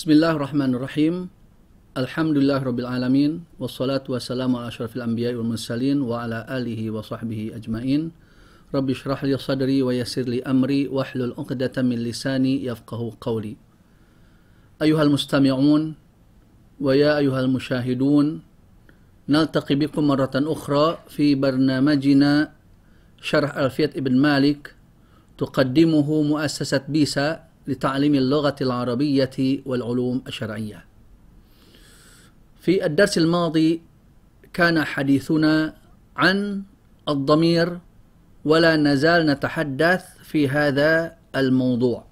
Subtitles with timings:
[0.00, 1.28] بسم الله الرحمن الرحيم
[1.96, 8.12] الحمد لله رب العالمين والصلاة والسلام على أشرف الأنبياء والمرسلين وعلى آله وصحبه أجمعين
[8.74, 13.56] رب اشرح لي صدري ويسر لي أمري واحلل عقدة من لساني يفقه قولي.
[14.82, 15.94] أيها المستمعون
[16.80, 18.42] ويا أيها المشاهدون
[19.28, 22.52] نلتقي بكم مرة أخرى في برنامجنا
[23.22, 24.74] شرح ألفية ابن مالك
[25.38, 30.84] تقدمه مؤسسة بيسا لتعليم اللغة العربية والعلوم الشرعية.
[32.60, 33.82] في الدرس الماضي
[34.52, 35.74] كان حديثنا
[36.16, 36.62] عن
[37.08, 37.78] الضمير
[38.44, 42.04] ولا نزال نتحدث في هذا الموضوع.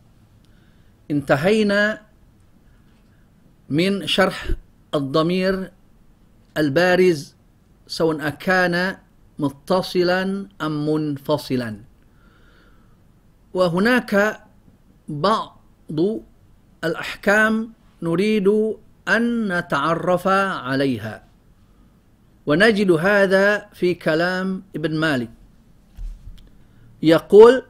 [1.10, 2.00] انتهينا
[3.68, 4.48] من شرح
[4.94, 5.70] الضمير
[6.56, 7.36] البارز
[7.86, 8.96] سواء كان
[9.38, 11.80] متصلا أم منفصلا.
[13.54, 14.42] وهناك
[15.08, 15.60] بعض
[16.84, 18.48] الأحكام نريد
[19.08, 21.24] أن نتعرف عليها.
[22.46, 25.37] ونجد هذا في كلام ابن مالك.
[27.02, 27.62] يقول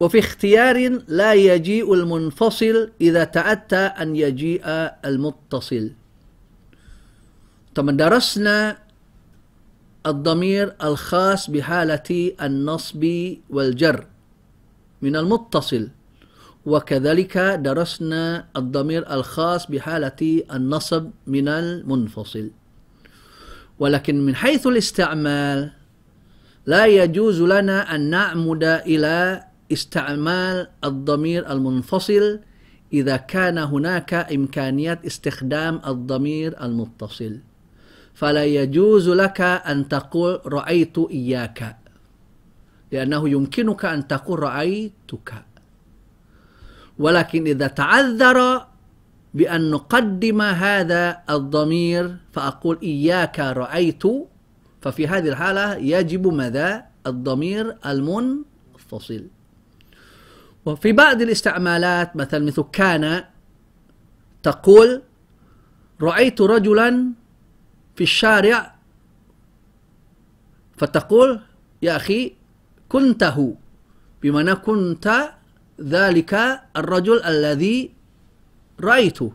[0.00, 4.62] وفي اختيار لا يجيء المنفصل إذا تأتى أن يجيء
[5.04, 5.92] المتصل.
[7.76, 8.78] ثم درسنا
[10.06, 13.04] الضمير الخاص بحالة النصب
[13.50, 14.06] والجر
[15.02, 15.88] من المتصل.
[16.66, 22.50] وكذلك درسنا الضمير الخاص بحالة النصب من المنفصل.
[23.78, 25.70] ولكن من حيث الاستعمال
[26.66, 32.40] لا يجوز لنا أن نعمد إلى استعمال الضمير المنفصل
[32.92, 37.38] إذا كان هناك إمكانية استخدام الضمير المتصل.
[38.14, 41.76] فلا يجوز لك أن تقول رأيت إياك
[42.92, 45.49] لأنه يمكنك أن تقول رأيتك.
[47.00, 48.66] ولكن إذا تعذر
[49.34, 54.02] بأن نقدم هذا الضمير فأقول إياك رأيت
[54.80, 59.26] ففي هذه الحالة يجب ماذا الضمير المنفصل.
[60.66, 63.24] وفي بعض الاستعمالات مثلا مثل كان
[64.42, 65.02] تقول
[66.00, 67.12] رأيت رجلا
[67.96, 68.74] في الشارع
[70.76, 71.40] فتقول
[71.82, 72.34] يا أخي
[72.88, 73.56] كنته
[74.22, 75.32] بمعنى كنت
[75.82, 77.92] ذلك الرجل الذي
[78.80, 79.32] رأيته.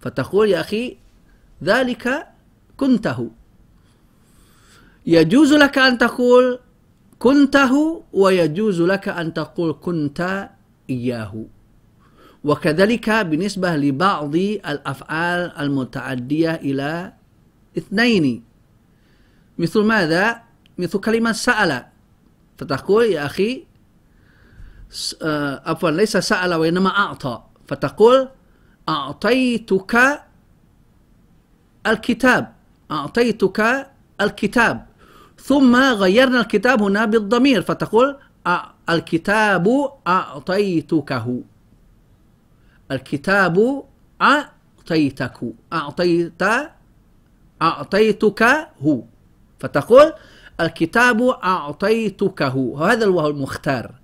[0.00, 0.96] فتقول يا أخي
[1.64, 2.26] ذلك
[2.76, 3.30] كنته.
[5.06, 6.58] يجوز لك أن تقول
[7.18, 10.50] كنته ويجوز لك أن تقول كنت
[10.90, 11.44] إياه.
[12.44, 17.12] وكذلك بالنسبة لبعض الأفعال المتعدية إلى
[17.78, 18.44] اثنين.
[19.58, 20.42] مثل ماذا؟
[20.78, 21.84] مثل كلمة سأل.
[22.58, 23.66] فتقول يا أخي
[25.66, 27.42] عفوا ليس سأل وإنما أعطى.
[27.68, 28.28] فتقول
[28.88, 30.22] أعطيتك
[31.86, 32.52] الكتاب.
[32.90, 33.90] أعطيتك
[34.20, 34.86] الكتاب.
[35.36, 37.62] ثم غيرنا الكتاب هنا بالضمير.
[37.62, 38.16] فتقول
[38.90, 41.40] الكتاب أعطيتكه.
[42.90, 43.84] الكتاب
[44.22, 45.40] أعطيتك.
[45.72, 46.42] أعطيت
[47.62, 48.42] أعطيتك
[48.82, 49.02] هو
[49.58, 50.12] فتقول
[50.60, 52.76] الكتاب أعطيتكه.
[52.92, 53.94] هذا هو المختار.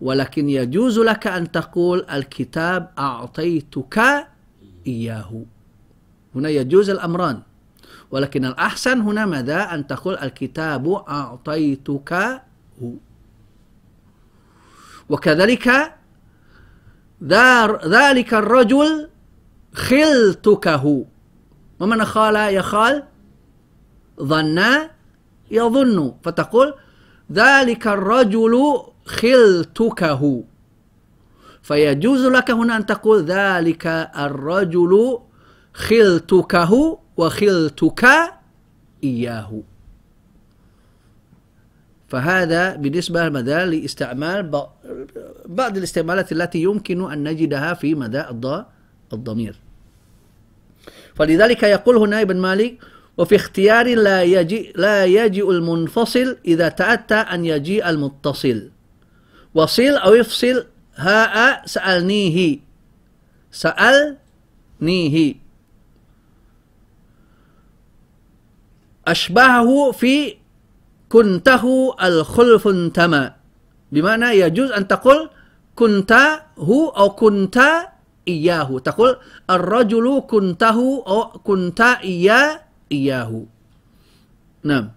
[0.00, 4.26] ولكن يجوز لك أن تقول الكتاب أعطيتك
[4.86, 5.42] إياه.
[6.34, 7.42] هنا يجوز الأمران.
[8.10, 12.42] ولكن الأحسن هنا ماذا؟ أن تقول الكتاب أعطيتك.
[15.08, 15.92] وكذلك
[17.86, 19.08] ذلك الرجل
[19.74, 21.04] خلتكه.
[21.80, 23.02] ومن خال يخال
[24.22, 24.62] ظن
[25.50, 26.14] يظن.
[26.22, 26.74] فتقول
[27.32, 30.44] ذلك الرجل خلتكه.
[31.62, 33.86] فيجوز لك هنا أن تقول ذلك
[34.16, 35.18] الرجل
[35.74, 38.04] خلتكه وخلتك
[39.04, 39.62] إياه.
[42.08, 44.66] فهذا بالنسبة مدى لاستعمال
[45.46, 48.24] بعض الاستعمالات التي يمكن أن نجدها في مدى
[49.12, 49.56] الضمير.
[51.14, 52.78] فلذلك يقول هنا ابن مالك
[53.18, 58.70] وفي اختيار لا يجي لا يجيء المنفصل إذا تأتى أن يجيء المتصل.
[59.54, 60.66] وصل أو يفصل
[60.96, 62.58] هاء سألنيه.
[63.52, 65.34] سألنيه.
[69.06, 70.34] أشبهه في
[71.08, 73.30] كنته الخلف انتمى.
[73.92, 75.30] بمعنى يجوز أن تقول
[75.74, 76.12] كنت
[76.58, 77.58] هو أو كنت
[78.28, 78.78] إياه.
[78.78, 79.16] تقول
[79.50, 82.63] الرجل كنته أو كنت إياه.
[82.94, 83.44] إياه.
[84.64, 84.90] نعم.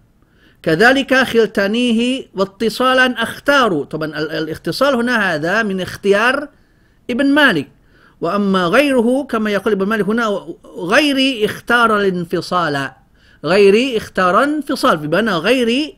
[0.62, 6.48] كذلك خلتنيه واتصالا اختاروا طبعا الاختصال هنا هذا من اختيار
[7.10, 7.68] ابن مالك.
[8.20, 10.46] وأما غيره كما يقول ابن مالك هنا
[10.76, 12.90] غيري اختار الانفصال.
[13.44, 14.96] غيري اختار انفصال.
[14.96, 15.96] بمعنى غيري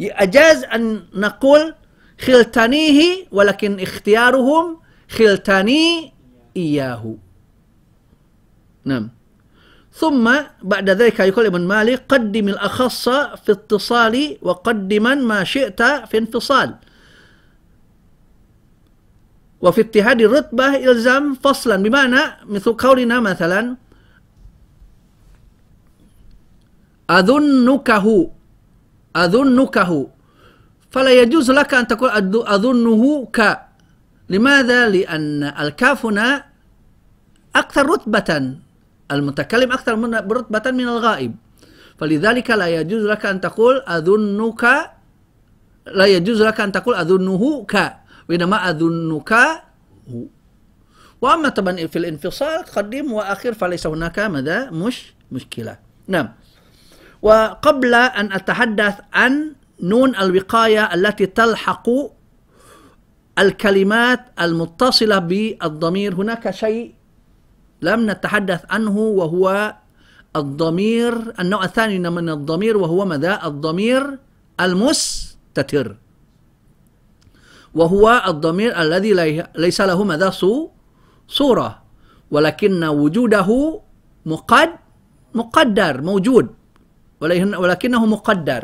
[0.00, 1.74] أجاز أن نقول
[2.20, 4.78] خلتنيه ولكن اختيارهم
[5.10, 6.12] خلتني
[6.56, 7.16] إياه.
[8.84, 9.21] نعم.
[9.92, 10.24] ثم
[10.62, 13.08] بعد ذلك يقول ابن مالك قدم الأخص
[13.44, 16.74] في اتصال وقدما ما شئت في انفصال.
[19.62, 23.76] وفي اتحاد الرتبة إلزام فصلا بمعنى مثل قولنا مثلا
[27.10, 28.06] أظنكه
[29.16, 29.90] أظنكه
[30.90, 32.10] فلا يجوز لك أن تقول
[32.46, 33.38] أظنه ك
[34.28, 36.44] لماذا؟ لأن الكاف هنا
[37.56, 38.56] أكثر رتبة.
[39.10, 39.92] المتكلم أكثر
[40.32, 41.34] رتبة من الغائب.
[41.98, 44.64] فلذلك لا يجوز لك أن تقول أظنك
[45.86, 47.74] لا يجوز لك أن تقول أظنه ك
[48.30, 49.32] وإنما أظنك
[50.10, 50.22] هو.
[51.22, 55.78] وأما طبعا في الانفصال قدم وأخير فليس هناك ماذا؟ مش مشكلة.
[56.08, 56.28] نعم.
[57.22, 61.88] وقبل أن أتحدث عن نون الوقاية التي تلحق
[63.38, 66.94] الكلمات المتصلة بالضمير هناك شيء
[67.82, 69.74] لم نتحدث عنه وهو
[70.36, 74.18] الضمير النوع الثاني من الضمير وهو ماذا؟ الضمير
[74.60, 75.96] المستتر.
[77.74, 79.12] وهو الضمير الذي
[79.56, 80.30] ليس له ماذا؟
[81.28, 81.82] صورة.
[82.30, 83.48] ولكن وجوده
[84.26, 84.70] مقد
[85.34, 86.46] مقدر موجود.
[87.20, 88.62] ولكنه مقدر.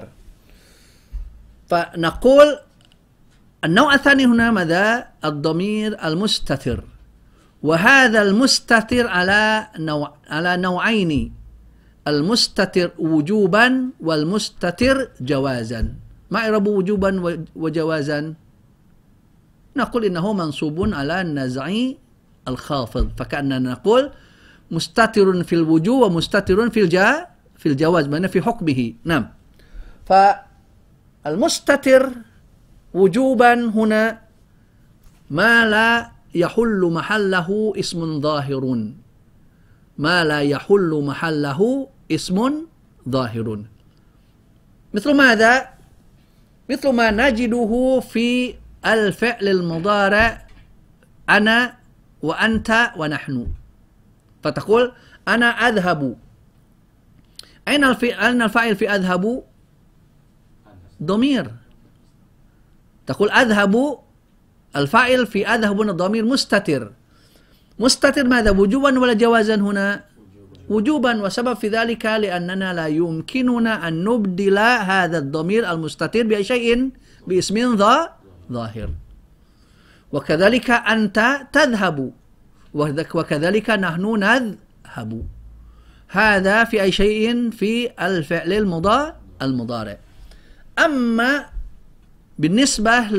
[1.68, 2.48] فنقول
[3.64, 6.84] النوع الثاني هنا ماذا؟ الضمير المستتر.
[7.62, 11.32] وهذا المستتر على نوع على نوعين.
[12.08, 15.94] المستتر وجوبا والمستتر جوازا.
[16.30, 18.34] ما إعراب وجوبا وجوازا؟
[19.76, 21.70] نقول إنه منصوب على النزع
[22.48, 23.10] الخافض.
[23.16, 24.10] فكأننا نقول
[24.70, 28.92] مستتر في الوجوب ومستتر في الجاء في الجواز بمعنى في حكمه.
[29.04, 29.28] نعم.
[31.24, 32.12] فالمستتر
[32.94, 34.18] وجوبا هنا
[35.30, 38.92] ما لا يحل محله اسم ظاهر.
[39.98, 42.66] ما لا يحل محله اسم
[43.08, 43.64] ظاهر.
[44.94, 45.68] مثل ماذا؟
[46.70, 48.54] مثل ما نجده في
[48.86, 50.46] الفعل المضارع
[51.28, 51.76] أنا
[52.22, 53.46] وأنت ونحن.
[54.42, 54.92] فتقول
[55.28, 56.16] أنا أذهب.
[57.68, 59.44] أين أين الفاعل في أذهب؟
[61.02, 61.50] ضمير.
[63.06, 63.98] تقول أذهب
[64.78, 66.92] الفاعل في أذهب هنا ضمير مستتر.
[67.78, 70.04] مستتر ماذا؟ وجوبا ولا جوازا هنا؟
[70.68, 71.22] وجوبا.
[71.22, 76.90] وسبب في ذلك لأننا لا يمكننا أن نبدل هذا الضمير المستتر بأي شيء
[77.26, 77.76] باسم
[78.50, 78.88] ظاهر.
[80.12, 81.18] وكذلك أنت
[81.52, 82.12] تذهب.
[83.14, 85.10] وكذلك نحن نذهب.
[86.08, 88.52] هذا في أي شيء؟ في الفعل
[89.42, 89.98] المضارع.
[90.78, 91.46] أما
[92.38, 93.12] بالنسبة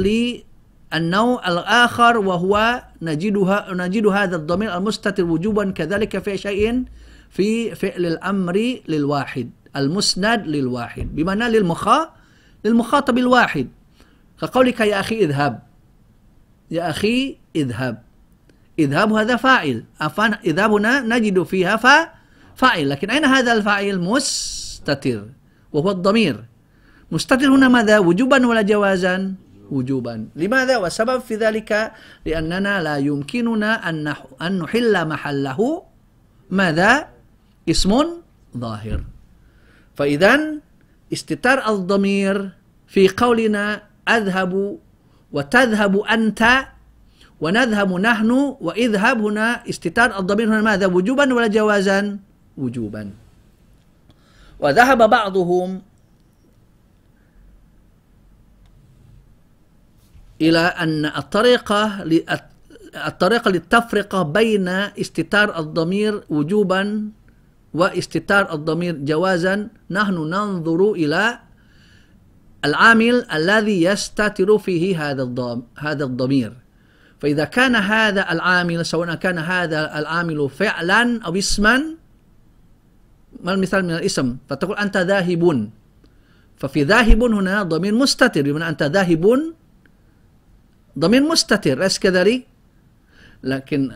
[0.94, 6.84] للنوع الآخر وهو نجدها نجد هذا الضمير المستتر وجوبا كذلك في شيء
[7.30, 11.16] في فعل الأمر للواحد المسند للواحد.
[11.16, 12.10] بمعنى للمخا
[12.66, 13.68] للمخاطب الواحد.
[14.42, 15.60] كقولك يا أخي اذهب.
[16.72, 18.04] يا أخي اذهب.
[18.80, 19.84] اذهب هذا فاعل.
[20.46, 21.76] اذهب هنا نجد فيها
[22.56, 22.90] فاعل.
[22.90, 25.26] لكن أين هذا الفاعل؟ مستتر.
[25.74, 26.44] وهو الضمير.
[27.12, 29.34] مستتر هنا ماذا؟ وجوبا ولا جوازا؟
[29.72, 30.30] وجوبا.
[30.36, 31.92] لماذا؟ والسبب في ذلك
[32.26, 33.90] لأننا لا يمكننا
[34.42, 35.60] أن نحل محله.
[36.50, 37.08] ماذا؟
[37.70, 37.92] اسم
[38.58, 39.00] ظاهر.
[39.96, 40.34] فإذا
[41.14, 42.50] استتار الضمير
[42.88, 44.78] في قولنا أذهب
[45.32, 46.42] وتذهب أنت
[47.42, 49.70] ونذهب نحن وإذهب هنا.
[49.70, 52.18] استتار الضمير هنا ماذا؟ وجوبا ولا جوازا؟
[52.58, 53.04] وجوبا.
[54.60, 55.82] وذهب بعضهم
[60.42, 62.04] إلى أن الطريقة
[62.96, 67.10] الطريقة للتفرقة بين استتار الضمير وجوبا
[67.74, 71.40] واستتار الضمير جوازا نحن ننظر إلى
[72.66, 75.24] العامل الذي يستتر فيه هذا
[75.78, 76.52] هذا الضمير.
[77.20, 81.84] فإذا كان هذا العامل سواء كان هذا العامل فعلا أو اسما
[83.44, 85.70] ما المثال من الاسم؟ فتقول أنت ذاهب
[86.58, 89.54] ففي ذاهب هنا ضمير مستتر بمعنى أنت ذاهب
[91.00, 92.48] ضمير مستتر أليس كذلك؟
[93.44, 93.92] لكن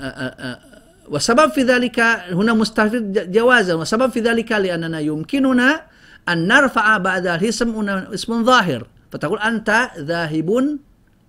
[1.09, 1.99] وسبب في ذلك
[2.31, 5.81] هنا مستتر جوازا وسبب في ذلك لأننا يمكننا
[6.29, 8.87] أن نرفع بعد الاسم اسم ظاهر.
[9.11, 10.79] فتقول أنت ذاهب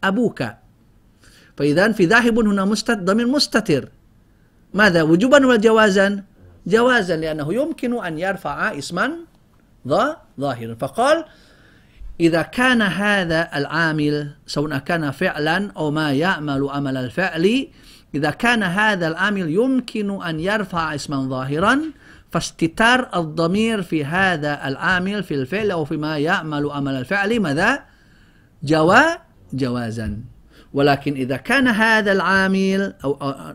[0.05, 0.45] أبوك.
[1.57, 3.89] فإذا في ذاهب هنا مستتر ضمير مستتر.
[4.75, 6.23] ماذا؟ وجوبا ولا جوازا؟
[6.67, 9.11] جوازا لأنه يمكن أن يرفع اسما
[10.39, 10.75] ظاهرا.
[10.81, 11.25] فقال
[12.21, 17.69] إذا كان هذا العامل سواء كان فعلا أو ما يعمل عمل الفعل
[18.15, 21.81] إذا كان هذا العامل يمكن أن يرفع اسما ظاهرا
[22.31, 27.85] فاستتار الضمير في هذا العامل في الفعل أو فيما يعمل عمل الفعل ماذا؟
[28.63, 29.03] جوا
[29.53, 30.21] جوازا
[30.75, 33.13] ولكن إذا كان هذا العامل أو,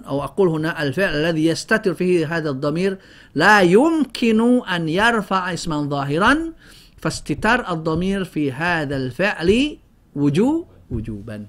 [0.08, 2.98] أو أقول هنا الفعل الذي يستتر فيه هذا الضمير
[3.36, 6.54] لا يمكن أن يرفع اسما ظاهرا
[7.02, 9.78] فاستتار الضمير في هذا الفعل
[10.16, 11.46] وجوب وجوبا.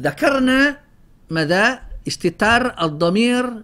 [0.00, 0.78] ذكرنا
[1.30, 3.62] ماذا؟ استتار الضمير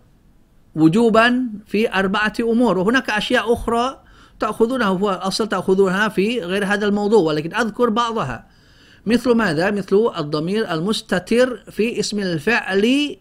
[0.74, 2.78] وجوبا في أربعة أمور.
[2.78, 4.00] وهناك أشياء أخرى
[4.40, 8.46] تأخذونها هو أصل تأخذونها في غير هذا الموضوع ولكن أذكر بعضها.
[9.06, 13.16] مثل ماذا؟ مثل الضمير المستتر في اسم الفعل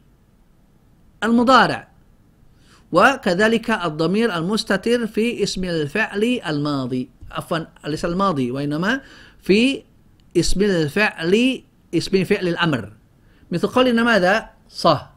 [1.24, 1.93] المضارع.
[2.94, 7.10] وكذلك الضمير المستتر في اسم الفعل الماضي.
[7.32, 9.02] عفوا ليس الماضي وإنما
[9.42, 9.84] في
[10.38, 11.62] اسم الفعل
[11.96, 12.94] اسم فعل الأمر.
[13.52, 15.10] مثل قولنا ماذا؟ صه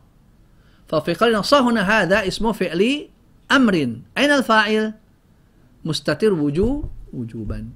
[0.88, 3.08] ففي قولنا صه هنا هذا اسم فعل
[3.52, 3.74] أمر.
[4.18, 4.94] أين الفاعل؟
[5.84, 7.68] مستتر وجوب وجوبا.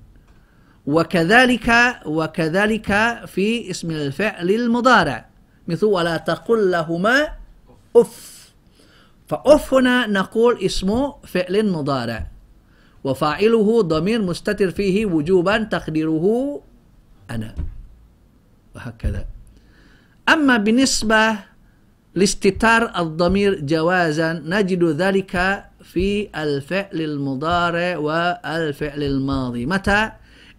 [0.87, 1.71] وكذلك
[2.07, 2.89] وكذلك
[3.27, 5.27] في اسم الفعل المضارع.
[5.69, 7.29] مثل ولا تقل لهما
[7.97, 8.30] أف.
[9.31, 12.27] فأف هنا نقول اسم فعل مضارع
[13.05, 16.27] وفاعله ضمير مستتر فيه وجوبا تقديره
[17.31, 17.55] أنا
[18.75, 19.25] وهكذا.
[20.29, 21.39] أما بالنسبة
[22.15, 29.67] لاستتار الضمير جوازا نجد ذلك في الفعل المضارع والفعل الماضي.
[29.67, 30.13] متى؟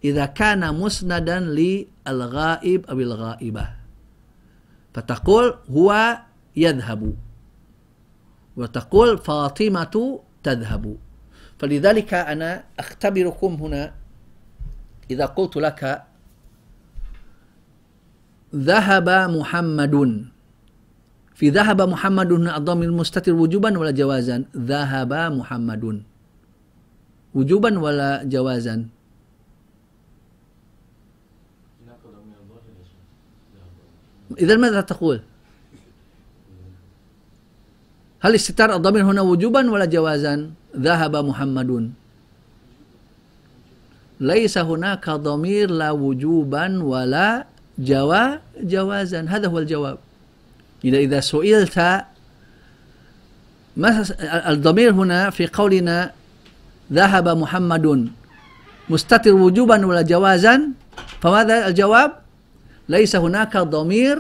[0.03, 3.67] إذا كان مسندا للغائب أو الغائبة.
[4.93, 6.17] فتقول هو
[6.55, 7.13] يذهب.
[8.58, 9.96] وتقول فاطمة
[10.43, 10.98] تذهب.
[11.60, 13.93] فلذلك أنا أختبركم هنا
[15.12, 15.81] إذا قلت لك
[18.55, 19.96] ذهب محمد.
[21.36, 26.03] في ذهب محمد هنا الضمير المستتر وجوبا ولا جوازا؟ ذهب محمد.
[27.36, 28.75] وجوبا ولا جوازا؟
[34.39, 35.30] إذا ماذا تقول؟
[38.21, 41.91] هل استتار الضمير هنا وجوبا ولا جوازا؟ ذهب محمد
[44.21, 47.45] ليس هناك ضمير لا وجوبا ولا
[47.81, 48.25] جوا
[48.61, 49.21] جوازا.
[49.25, 49.97] هذا هو الجواب.
[50.85, 51.77] إذا إذا سئلت
[53.77, 53.89] ما
[54.53, 56.11] الضمير هنا في قولنا
[56.93, 58.09] ذهب محمد
[58.89, 60.55] مستتر وجوبا ولا جوازا؟
[61.21, 62.11] فماذا الجواب؟
[62.89, 64.17] ليس هناك ضمير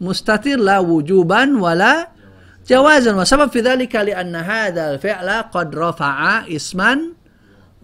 [0.00, 2.08] مستتر لا وجوبا ولا
[2.68, 3.12] جوازا.
[3.14, 6.98] وسبب في ذلك لأن هذا الفعل قد رفع اسما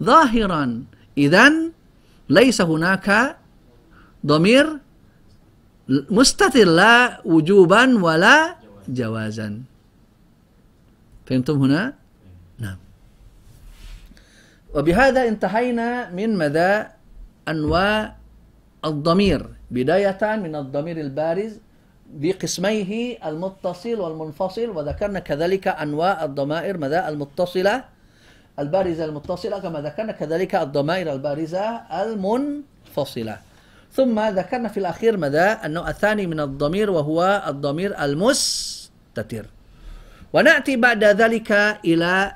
[0.03, 0.83] ظاهرا.
[1.17, 1.51] إذا
[2.29, 3.37] ليس هناك
[4.25, 4.65] ضمير
[5.89, 8.55] مستتر لا وجوبا ولا
[8.87, 9.61] جوازا.
[11.25, 11.93] فهمتم هنا؟
[12.59, 12.77] نعم.
[14.75, 16.83] وبهذا انتهينا من مدى
[17.47, 18.15] أنواع
[18.85, 19.41] الضمير.
[19.71, 21.53] بداية من الضمير البارز
[22.19, 27.83] بقسميه المتصل والمنفصل وذكرنا كذلك أنواع الضمائر مدى المتصلة
[28.59, 31.65] البارزة المتصلة كما ذكرنا كذلك الضمائر البارزة
[32.03, 33.37] المنفصلة.
[33.91, 39.45] ثم ذكرنا في الأخير مدى النوع الثاني من الضمير وهو الضمير المستتر.
[40.33, 41.51] ونأتي بعد ذلك
[41.85, 42.33] إلى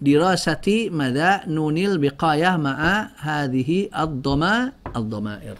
[0.00, 5.56] دراسة مدى نون البقاية مع هذه الضمائر الضمائر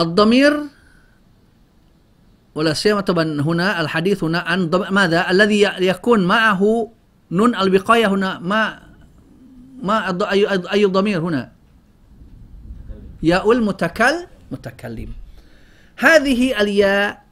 [0.00, 0.60] الضمير
[2.54, 6.90] ولا سيما طبعا هنا الحديث هنا عن ماذا؟ الذي يكون معه
[7.30, 8.82] نون الوقاية هنا ما
[9.82, 11.52] ما أي أي ضمير هنا؟
[13.22, 14.14] ياء المتكل
[14.52, 15.08] متكلم.
[15.96, 17.24] هذه الياء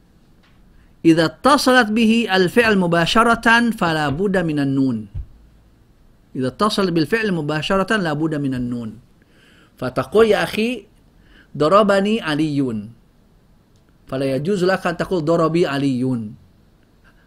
[1.05, 5.07] إذا اتصلت به الفعل مباشرة فلا بد من النون.
[6.37, 8.99] إذا اتصل بالفعل مباشرة لا بد من النون.
[9.77, 10.87] فتقول يا أخي
[11.57, 12.89] ضربني علي
[14.09, 16.03] فلا يجوز لك أن تقول ضربي علي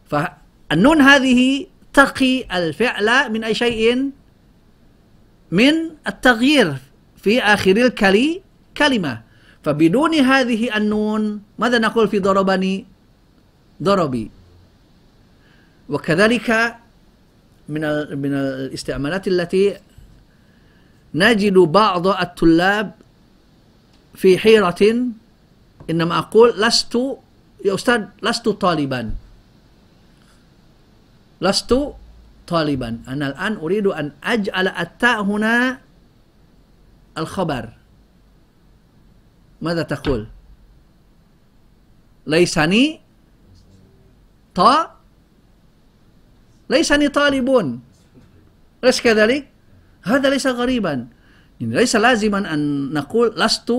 [0.05, 4.11] فالنون هذه يتقي الفعل من أي شيء
[5.51, 5.73] من
[6.07, 6.75] التغيير
[7.17, 8.41] في آخر الكلي
[8.77, 9.21] كلمة
[9.63, 12.85] فبدون هذه النون ماذا نقول في ضربني
[13.83, 14.31] ضربي
[15.89, 16.75] وكذلك
[17.69, 17.81] من
[18.17, 19.77] من الاستعمالات التي
[21.15, 22.91] نجد بعض الطلاب
[24.15, 25.05] في حيرة
[25.89, 26.95] إنما أقول لست
[27.65, 29.11] يا أستاذ لست طالبا.
[31.41, 31.71] لست
[32.47, 32.99] طالبا.
[33.07, 35.81] أنا الآن أريد أن أجعل التاء هنا
[37.17, 37.69] الخبر.
[39.61, 40.27] ماذا تقول؟
[42.27, 43.01] ليسني
[44.55, 44.95] طا
[46.69, 47.79] ليسني طالب
[48.83, 49.49] أليس كذلك؟
[50.03, 51.07] هذا ليس غريبا.
[51.61, 53.73] ليس لازما أن نقول لست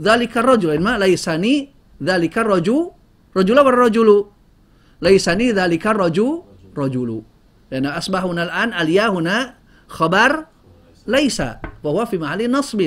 [0.00, 1.68] ذلك الرجل إنما ليسني
[2.02, 2.90] ذلك الرجل
[3.36, 4.08] رجل والرجل
[5.02, 6.42] ليسني ذلك الرجل
[6.76, 7.22] رجل
[7.70, 9.54] لأن أصبح هنا الآن الياء هنا
[9.88, 10.44] خبر
[11.06, 11.42] ليس
[11.84, 12.80] وهو في محل نصب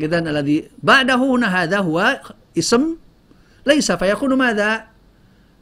[0.00, 2.20] إذا الذي بعده هنا هذا هو
[2.58, 2.96] اسم
[3.66, 4.84] ليس فيكون ماذا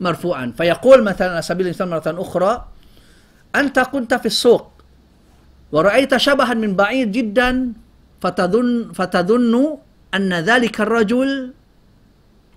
[0.01, 2.53] مرفوعا فيقول مثلا على سبيل المثال مرة أخرى
[3.57, 4.67] أنت كنت في السوق
[5.73, 7.73] ورأيت شبها من بعيد جدا
[8.21, 9.79] فتظن فتظن
[10.15, 11.55] أن ذلك الرجل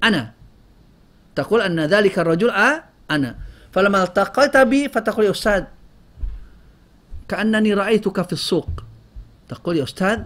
[0.04, 0.32] أنا.
[1.36, 2.50] تقول أن ذلك الرجل
[3.12, 3.36] أنا.
[3.72, 5.64] فلما التقيت بي فتقول يا أستاذ
[7.28, 8.70] كأنني رأيتك في السوق.
[9.50, 10.20] تقول يا أستاذ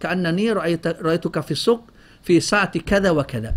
[0.00, 1.82] كأنني رأيت رأيتك في السوق
[2.22, 3.54] في ساعة كذا وكذا.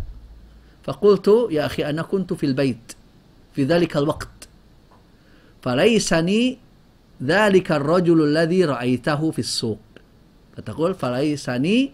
[0.84, 2.93] فقلت يا أخي أنا كنت في البيت
[3.55, 4.29] في ذلك الوقت.
[5.62, 6.58] فليسني
[7.24, 9.79] ذلك الرجل الذي رأيته في السوق.
[10.58, 11.91] فتقول فليسني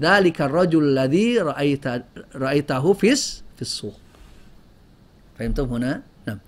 [0.00, 1.84] ذلك الرجل الذي رأيت
[2.34, 3.16] رأيته في
[3.56, 3.98] في السوق.
[5.38, 6.38] فهمتم هنا؟ نعم.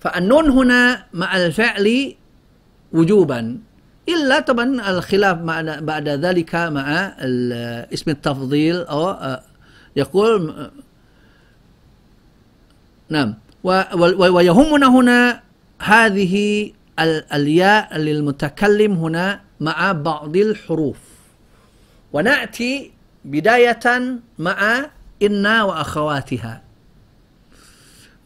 [0.00, 2.14] فالنون هنا مع الفعل
[2.92, 3.58] وجوبا
[4.08, 5.38] إلا طبعا الخلاف
[5.80, 7.14] بعد ذلك مع
[7.92, 9.42] اسم التفضيل أو آه،
[9.96, 10.54] يقول
[13.08, 13.34] نعم.
[14.18, 15.40] ويهمنا هنا
[15.82, 16.72] هذه
[17.34, 21.13] الياء للمتكلم هنا مع بعض الحروف.
[22.14, 22.92] ونأتي
[23.24, 23.86] بداية
[24.38, 24.58] مع
[25.22, 26.62] إن وأخواتها.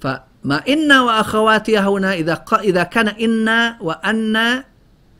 [0.01, 3.49] فما إن وأخواتها هنا إذا إذا كان إن
[3.81, 4.37] وأن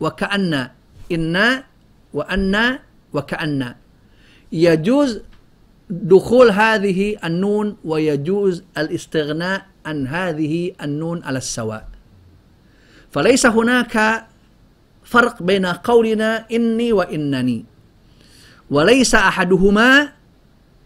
[0.01, 0.53] وكأن.
[1.13, 1.37] إن
[2.13, 2.79] وأن
[3.13, 3.75] وكأن.
[4.53, 5.21] يجوز
[5.91, 11.89] دخول هذه النون ويجوز الاستغناء عن هذه النون على السواء.
[13.13, 14.27] فليس هناك
[15.05, 17.78] فرق بين قولنا إني وإنني.
[18.71, 20.13] وليس أحدهما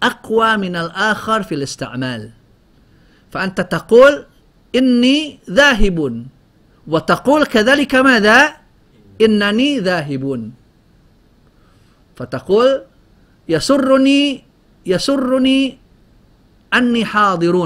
[0.02, 2.30] أقوى من الآخر في الاستعمال.
[3.30, 4.26] فأنت تقول
[4.76, 6.26] إني ذاهب
[6.86, 8.56] وتقول كذلك ماذا؟
[9.20, 10.50] إنني ذاهب.
[12.16, 12.82] فتقول
[13.48, 14.44] يسرني
[14.86, 15.78] يسرني
[16.74, 17.56] أني حاضر.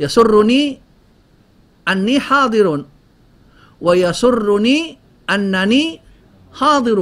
[0.00, 0.80] يسرني
[1.88, 2.84] أني حاضر
[3.80, 4.98] ويسرني
[5.30, 6.00] أنني
[6.52, 6.98] حاضر.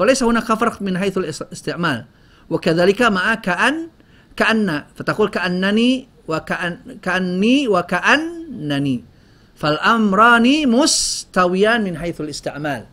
[0.00, 2.04] فليس هناك فرق من حيث الاستعمال.
[2.50, 3.88] وكذلك مع كأن
[4.36, 9.04] كأن فتقول كأنني وكأن كأني وكأنني.
[9.56, 12.84] فالأمران مستويان من حيث الاستعمال.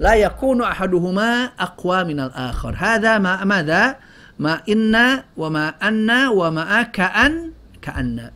[0.00, 2.74] لا يكون أحدهما أقوى من الآخر.
[2.78, 3.96] هذا ما ماذا؟
[4.38, 4.96] ما إن
[5.36, 8.30] وما أن وما كأن كأن.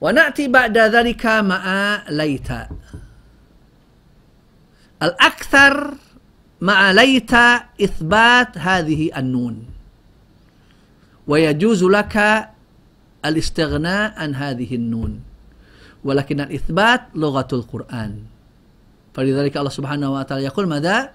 [0.00, 1.64] ونأتي بعد ذلك مع
[2.08, 2.48] ليت
[5.02, 5.94] الأكثر
[6.60, 7.34] مع ليت
[7.82, 9.66] إثبات هذه النون.
[11.26, 12.16] ويجوز لك
[13.24, 15.20] الاستغناء عن هذه النون.
[16.04, 18.18] ولكن الإثبات لغة القرآن.
[19.14, 21.10] فلذلك الله سبحانه وتعالى يقول ماذا؟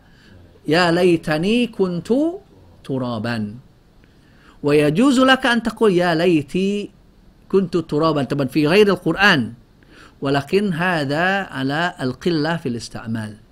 [0.68, 2.14] يا ليتني كنت
[2.84, 3.56] ترابا.
[4.64, 6.92] ويجوز لك أن تقول يا ليتي
[7.50, 8.24] كنت ترابا.
[8.24, 9.54] طبعا في غير القرآن.
[10.22, 13.47] ولكن هذا على القلة في الاستعمال.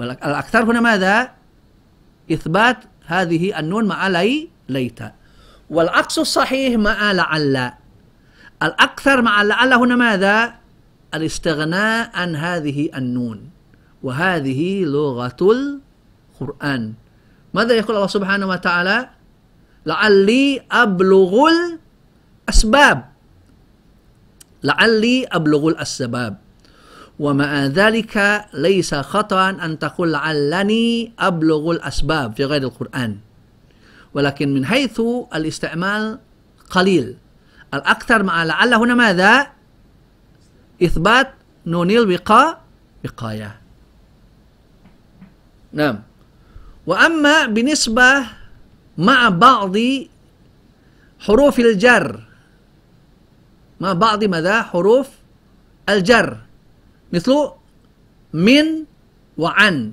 [0.00, 1.30] الأكثر هنا ماذا؟
[2.32, 5.00] إثبات هذه النون مع لي ليت.
[5.70, 7.72] والعكس الصحيح مع لعل.
[8.62, 10.54] الأكثر مع لعل هنا ماذا؟
[11.14, 13.50] الاستغناء عن هذه النون.
[14.02, 16.94] وهذه لغة القرآن.
[17.54, 19.08] ماذا يقول الله سبحانه وتعالى؟
[19.86, 21.48] لعلي أبلغ
[22.48, 23.04] الأسباب.
[24.62, 26.45] لعلي أبلغ الأسباب.
[27.18, 33.18] ومع ذلك ليس خطأ أن تقول لعلني أبلغ الأسباب في غير القرآن.
[34.14, 35.00] ولكن من حيث
[35.34, 36.18] الاستعمال
[36.70, 37.16] قليل.
[37.74, 39.46] الأكثر مع لعل هنا ماذا؟
[40.82, 41.34] إثبات
[41.66, 42.60] نون الوقاء
[43.04, 43.60] وقاية.
[45.72, 46.02] نعم.
[46.86, 48.26] وأما بالنسبة
[48.98, 49.76] مع بعض
[51.20, 52.20] حروف الجر.
[53.80, 55.08] مع بعض ماذا؟ حروف
[55.88, 56.45] الجر.
[57.12, 57.32] مثل
[58.32, 58.84] من
[59.38, 59.92] وعن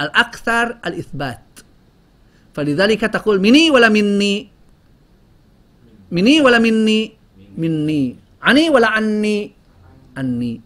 [0.00, 1.42] الأكثر الإثبات.
[2.54, 4.48] فلذلك تقول مني ولا مني؟
[6.10, 7.12] مني ولا مني؟
[7.58, 8.16] مني.
[8.42, 9.52] عني ولا عني؟
[10.16, 10.60] عني.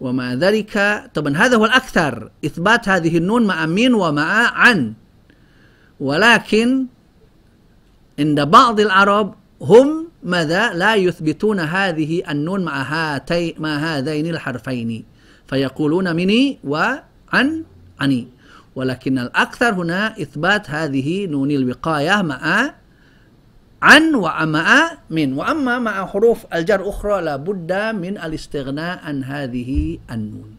[0.00, 0.74] ومع ذلك؟
[1.14, 4.94] طبعا هذا هو الأكثر إثبات هذه النون مع من ومع عن.
[6.00, 6.86] ولكن
[8.18, 15.04] عند بعض العرب هم ماذا؟ لا يثبتون هذه النون مع هاتي مع هذين الحرفين.
[15.46, 17.64] فيقولون مني وعن
[18.00, 18.28] عني.
[18.74, 22.74] ولكن الأكثر هنا إثبات هذه نون الوقاية مع
[23.82, 25.32] عن ومع من.
[25.32, 30.56] وأما مع حروف الجر أخرى لابد من الاستغناء عن هذه النون.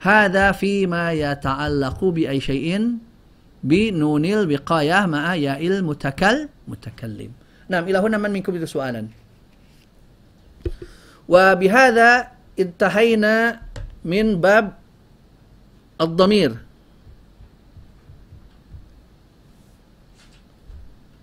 [0.00, 2.90] هذا فيما يتعلق بأي شيء؟
[3.64, 7.39] بنون الوقاية مع ياء المتكل متكلم.
[7.70, 9.06] نعم إلى هنا من منكم يريد سؤالا.
[11.30, 12.28] وبهذا
[12.58, 13.62] انتهينا
[14.04, 14.74] من باب
[16.00, 16.50] الضمير.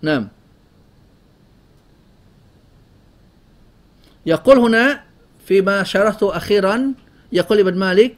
[0.02, 0.28] نعم.
[4.26, 5.04] يقول هنا
[5.46, 6.92] فيما شرحته أخيرا
[7.32, 8.16] يقول ابن مالك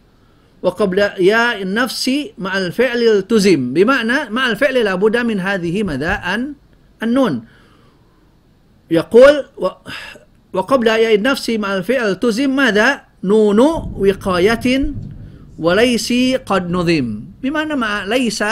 [0.63, 3.75] وقبل يا النفس مع الفعل التزم.
[3.75, 6.55] بمعنى مع الفعل لابد من هذه ماذا أن
[7.03, 7.45] النون.
[8.91, 9.45] يقول
[10.53, 13.61] وقبل يا النفس مع الفعل التزم ماذا؟ نون
[13.95, 14.67] وقاية
[15.59, 16.09] وليس
[16.47, 17.07] قد نظم.
[17.43, 18.45] بمعنى مع ليس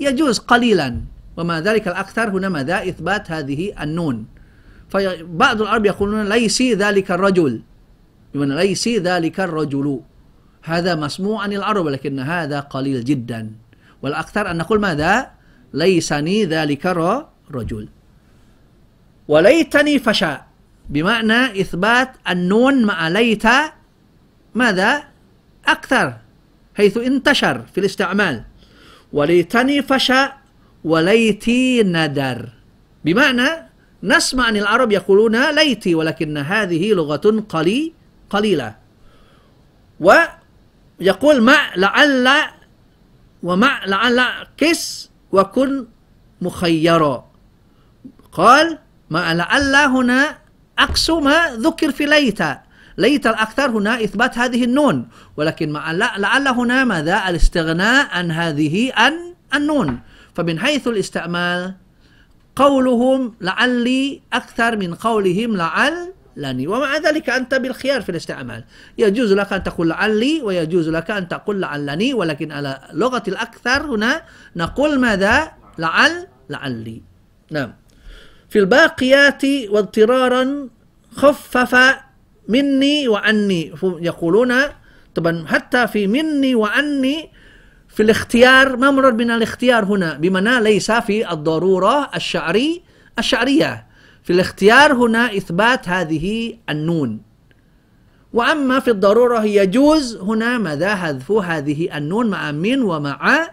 [0.00, 1.00] يجوز قليلا.
[1.36, 4.26] وما ذلك الأكثر هنا ماذا؟ إثبات هذه النون.
[4.88, 7.62] فبعض العرب يقولون ليس ذلك الرجل.
[8.34, 10.00] بمعنى ليس ذلك الرجل.
[10.62, 13.50] هذا مسموع عن العرب لكن هذا قليل جدا.
[14.02, 15.30] والأكثر أن نقول ماذا؟
[15.74, 17.88] ليسني ذلك الرجل
[19.28, 20.46] وليتني فشاء
[20.88, 23.44] بمعنى إثبات النون مع ليت
[24.54, 25.04] ماذا؟
[25.66, 26.14] أكثر
[26.74, 28.44] حيث انتشر في الاستعمال.
[29.12, 30.38] وليتني فشاء
[30.84, 32.48] وليتي ندر.
[33.04, 33.48] بمعنى
[34.02, 37.92] نسمع عن العرب يقولون ليتي ولكن هذه لغة قلي
[38.30, 38.76] قليلة.
[40.00, 42.28] ويقول مع لعل
[43.42, 44.22] ومع لعل
[44.56, 45.86] اعكس وكن
[46.40, 47.30] مخيرا.
[48.32, 48.78] قال
[49.12, 50.38] مع لعل هنا
[50.78, 52.42] عكس ما ذكر في ليت.
[52.98, 55.08] ليت الأكثر هنا إثبات هذه النون.
[55.36, 60.00] ولكن مع لعل هنا ماذا؟ الاستغناء عن هذه أن النون.
[60.34, 61.74] فمن حيث الاستعمال
[62.56, 66.66] قولهم لعلي أكثر من قولهم لعلني.
[66.66, 68.64] ومع ذلك أنت بالخيار في الاستعمال.
[68.98, 72.14] يجوز لك أن تقول لعلي ويجوز لك أن تقول لعلني.
[72.14, 74.22] ولكن على لغة الأكثر هنا
[74.56, 77.02] نقول ماذا؟ لعل لعلي.
[77.50, 77.81] نعم.
[78.52, 80.68] في الباقيات واضطرارا
[81.16, 81.76] خفف
[82.48, 83.72] مني وعني.
[83.82, 84.54] يقولون
[85.14, 87.30] طبعا حتى في مني وعني
[87.88, 92.82] في الاختيار ما مراد من الاختيار هنا؟ بمعنى ليس في الضرورة الشعري
[93.18, 93.86] الشعرية.
[94.22, 97.20] في الاختيار هنا إثبات هذه النون.
[98.32, 103.48] وأما في الضرورة يجوز هنا ماذا؟ حذف هذه النون مع من ومع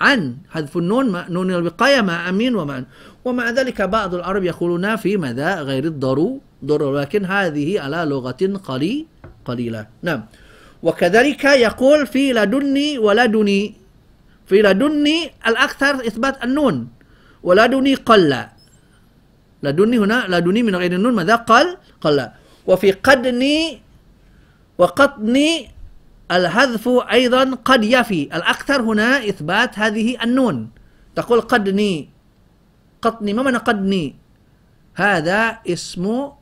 [0.00, 0.36] عن.
[0.50, 2.84] حذف النون نون الوقاية مع أمين ومع
[3.24, 9.06] ومع ذلك بعض العرب يقولون في ماذا غير الضرورة لكن هذه على لغة قلي
[9.44, 9.86] قليلة.
[10.02, 10.24] نعم.
[10.82, 13.74] وكذلك يقول في لدني ولدني.
[14.46, 16.88] في لدني الأكثر إثبات النون.
[17.42, 18.32] ولدني قل.
[19.62, 22.28] لدني هنا لدني من غير النون ماذا؟ قل قل.
[22.66, 23.80] وفي قدني
[24.78, 25.68] وقطني
[26.30, 28.22] الحذف أيضا قد يفي.
[28.22, 30.70] الأكثر هنا إثبات هذه النون.
[31.16, 32.13] تقول قدني.
[33.04, 34.16] قطني ما معنى قدني
[34.94, 36.32] هذا اسم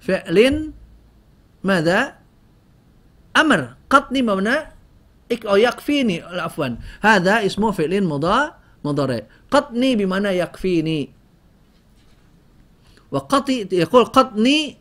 [0.00, 0.72] فعل
[1.64, 2.16] ماذا؟
[3.36, 3.60] أمر.
[3.90, 4.56] قطني مبنى
[5.44, 6.22] أو يكفيني.
[6.22, 6.80] عفوا.
[7.00, 7.92] هذا اسمه فعل
[8.84, 9.20] مضارع.
[9.50, 11.10] قطني بمعنى يكفيني.
[13.10, 14.76] وقطي يقول قطني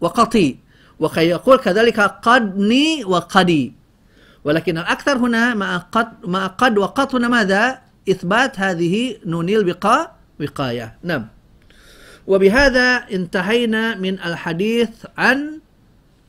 [0.00, 0.48] وقطي.
[1.00, 3.72] ويقول كذلك قدني وقدي.
[4.44, 10.98] ولكن الأكثر هنا مع قد مع قد وقط هنا ماذا؟ إثبات هذه نون الوقاء وقاية.
[11.02, 11.28] نعم.
[12.26, 15.60] وبهذا انتهينا من الحديث عن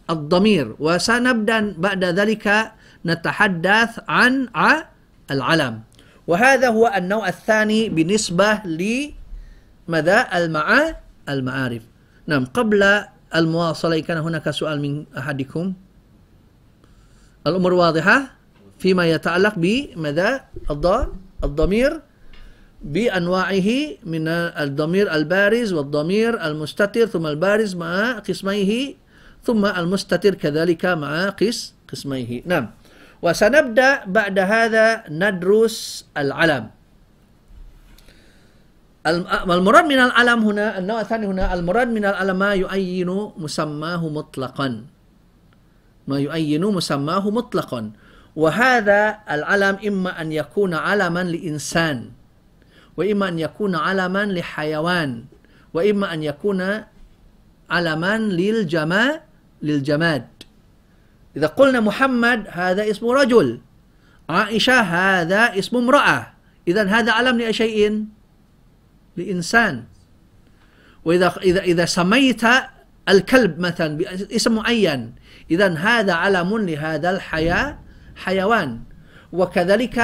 [0.09, 2.71] الضمير وسنبدأ بعد ذلك
[3.05, 4.47] نتحدث عن
[5.31, 5.81] العلم.
[6.27, 10.95] وهذا هو النوع الثاني بالنسبة لماذا؟ المع
[11.29, 11.83] المعارف.
[12.27, 12.81] نعم قبل
[13.35, 15.73] المواصلة كان هناك سؤال من أحدكم.
[17.47, 18.17] الأمور واضحة
[18.79, 20.45] فيما يتعلق بماذا؟
[21.43, 22.01] الضمير
[22.83, 23.69] بأنواعه
[24.03, 28.95] من الضمير البارز والضمير المستتر ثم البارز مع قسميه
[29.43, 32.43] ثم المستتر كذلك مع قس قسميه.
[32.47, 32.71] نعم.
[33.23, 36.71] وسنبدأ بعد هذا ندرس العلم.
[39.47, 44.69] المراد من العلم هنا؟ النوع الثاني هنا المراد من العلم ما يعين مسماه مطلقا.
[46.07, 47.81] ما يعين مسماه مطلقا.
[48.35, 52.09] وهذا العلم إما أن يكون علما لإنسان
[52.97, 55.23] وإما أن يكون علما لحيوان
[55.73, 56.83] وإما أن يكون
[57.69, 59.23] علما للجماء
[59.61, 60.27] للجماد.
[61.37, 63.59] إذا قلنا محمد هذا اسم رجل
[64.29, 66.27] عائشة هذا اسم امرأة
[66.67, 68.05] إذا هذا علم لأي شيء
[69.17, 69.83] لإنسان.
[71.05, 72.41] وإذا إذا إذا سميت
[73.09, 75.13] الكلب مثلا باسم معين
[75.51, 77.82] إذا هذا علم لهذا الحياة
[78.15, 78.79] حيوان.
[79.33, 79.97] وكذلك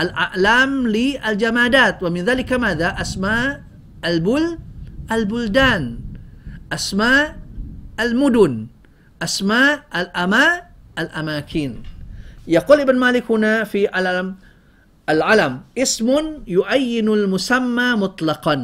[0.00, 2.02] الأعلام للجمادات.
[2.02, 3.62] ومن ذلك ماذا؟ أسماء
[4.04, 4.58] البل
[5.12, 5.98] البلدان.
[6.72, 7.36] أسماء
[8.00, 8.66] المدن.
[9.22, 10.62] أسماء الأما
[10.98, 11.70] الأماكن.
[12.48, 14.36] يقول ابن مالك هنا في العلم
[15.08, 16.08] العلم اسم
[16.46, 18.56] يعين المسمى مطلقا.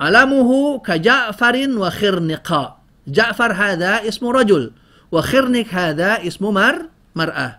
[0.00, 2.70] علمه كجعفر وخرنقاء.
[3.08, 4.72] جعفر هذا اسم رجل
[5.12, 7.50] وخرنق هذا اسم مر مرأة.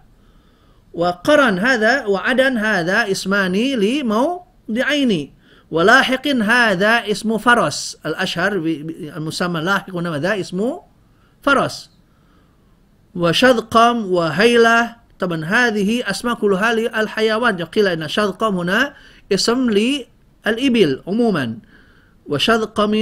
[0.93, 5.33] وقرن هذا وعدن هذا اسمان لموضعين.
[5.71, 7.97] ولاحق هذا اسم فرس.
[8.05, 8.51] الأشهر
[9.17, 10.81] المسمى لاحق ماذا؟ اسمه
[11.41, 11.89] فرس.
[13.15, 14.95] وشذقم وهيلة.
[15.19, 17.63] طبعا هذه أسماء كلها للحيوان.
[17.65, 18.93] قيل أن شذقم هنا
[19.33, 21.45] اسم للإبل عموما.
[22.25, 22.93] وشذقم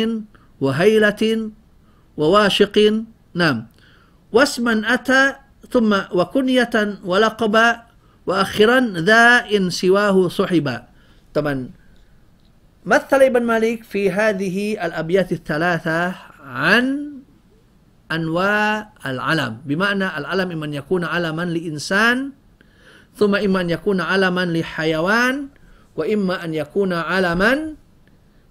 [0.61, 1.51] وهيلة
[2.17, 3.03] وواشق.
[3.35, 3.67] نعم.
[4.31, 5.44] واسما أتى
[5.75, 7.67] ثم وكنية ولقبا
[8.25, 10.87] وأخيرا ذا إن سواه صحبا
[11.35, 11.69] طبعا
[12.85, 16.15] مثل ابن مالك في هذه الأبيات الثلاثة
[16.47, 17.11] عن
[18.11, 22.31] أنواع العلم بمعنى العلم إما أن يكون علما لإنسان
[23.19, 25.47] ثم إما أن يكون علما لحيوان
[25.95, 27.75] وإما أن يكون علما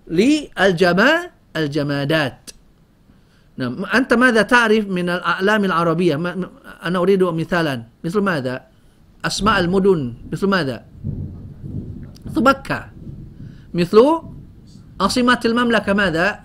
[0.09, 2.44] للجماء الجمادات
[3.57, 3.85] نعم.
[3.85, 6.15] أنت ماذا تعرف من الأعلام العربية؟
[6.85, 7.83] أنا أريد مثالا.
[8.05, 8.67] مثل ماذا؟
[9.25, 10.15] أسماء المدن.
[10.33, 10.85] مثل ماذا؟
[12.27, 12.91] مثل مكة.
[13.75, 13.99] مثل
[15.01, 16.41] عاصمة المملكة ماذا؟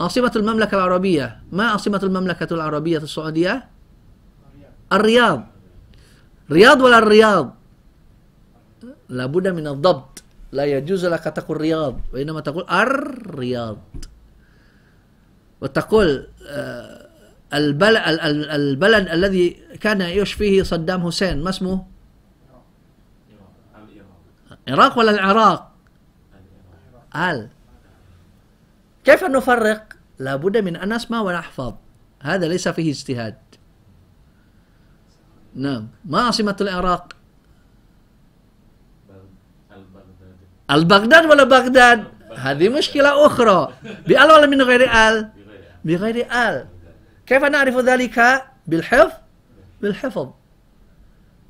[0.00, 1.40] عاصمة المملكة العربية.
[1.52, 3.68] ما عاصمة المملكة العربية السعودية؟
[4.92, 5.40] الرياض.
[6.50, 7.54] رياض ولا الرياض؟
[9.08, 10.22] لابد من الضبط.
[10.52, 13.78] لا يجوز لك تقول رياض وإنما تقول الرياض.
[15.60, 16.28] وتقول
[17.54, 18.02] البلد,
[18.50, 21.86] البلد الذي كان يعيش فيه صدام حسين ما اسمه؟
[24.68, 25.72] العراق ولا العراق؟
[27.16, 27.48] ال
[29.04, 31.74] كيف نفرق؟ لابد من أن نسمع ونحفظ.
[32.20, 33.38] هذا ليس فيه اجتهاد.
[35.54, 35.88] نعم.
[36.04, 37.12] ما عاصمة العراق؟
[40.70, 41.26] البغداد.
[41.26, 42.04] ولا بغداد؟
[42.36, 43.74] هذه مشكلة أخرى.
[44.06, 45.28] بأل ولا من غير آل.
[45.88, 46.66] بغير آل.
[47.26, 49.12] كيف نعرف ذلك؟ بالحفظ؟
[49.80, 50.28] بالحفظ.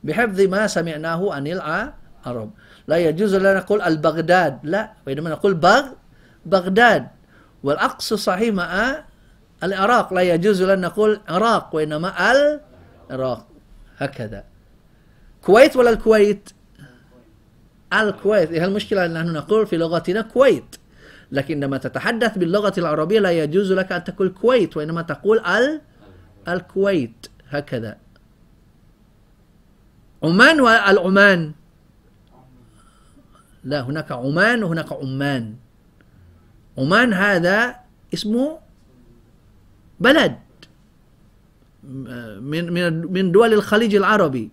[0.05, 2.51] بحفظ ما سمعناه عن العرب.
[2.87, 4.59] لا يجوز لنا نقول البغداد.
[4.63, 5.85] لا وإنما نقول بغ
[6.47, 7.09] بغداد.
[7.63, 9.03] والعكس صحيح مع
[9.63, 10.15] العراق.
[10.15, 12.13] لا يجوز لنا نقول عراق وإنما
[13.11, 13.47] العراق.
[13.99, 14.45] هكذا.
[15.43, 16.51] كويت ولا الكويت؟
[17.93, 18.51] الكويت.
[18.53, 20.77] هي المشكلة؟ أن نحن نقول في لغتنا كويت.
[21.33, 25.81] لكن عندما تتحدث باللغة العربية لا يجوز لك أن تقول كويت وإنما تقول ال
[26.49, 27.27] الكويت.
[27.49, 27.97] هكذا.
[30.23, 31.53] عمان والعمان
[33.65, 35.55] لا هناك عمان وهناك عمان.
[36.79, 37.77] عمان هذا
[38.15, 38.59] اسمه
[40.01, 40.39] بلد.
[42.41, 44.51] من من من دول الخليج العربي.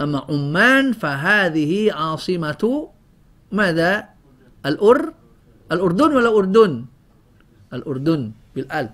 [0.00, 2.88] أما عمان فهذه عاصمة
[3.52, 4.08] ماذا؟
[4.66, 5.19] الأر.
[5.72, 6.84] الأردن ولا أردن؟
[7.72, 8.90] الأردن بالأل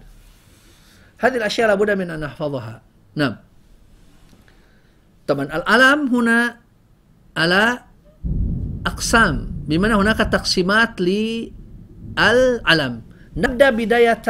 [1.19, 2.83] هذه الأشياء لابد من أن نحفظها.
[3.17, 3.37] نعم.
[5.27, 6.57] طبعا العلم هنا
[7.37, 7.79] على
[8.87, 9.53] أقسام.
[9.67, 13.03] بمعنى هناك تقسيمات للعلم
[13.37, 14.29] نبدأ بداية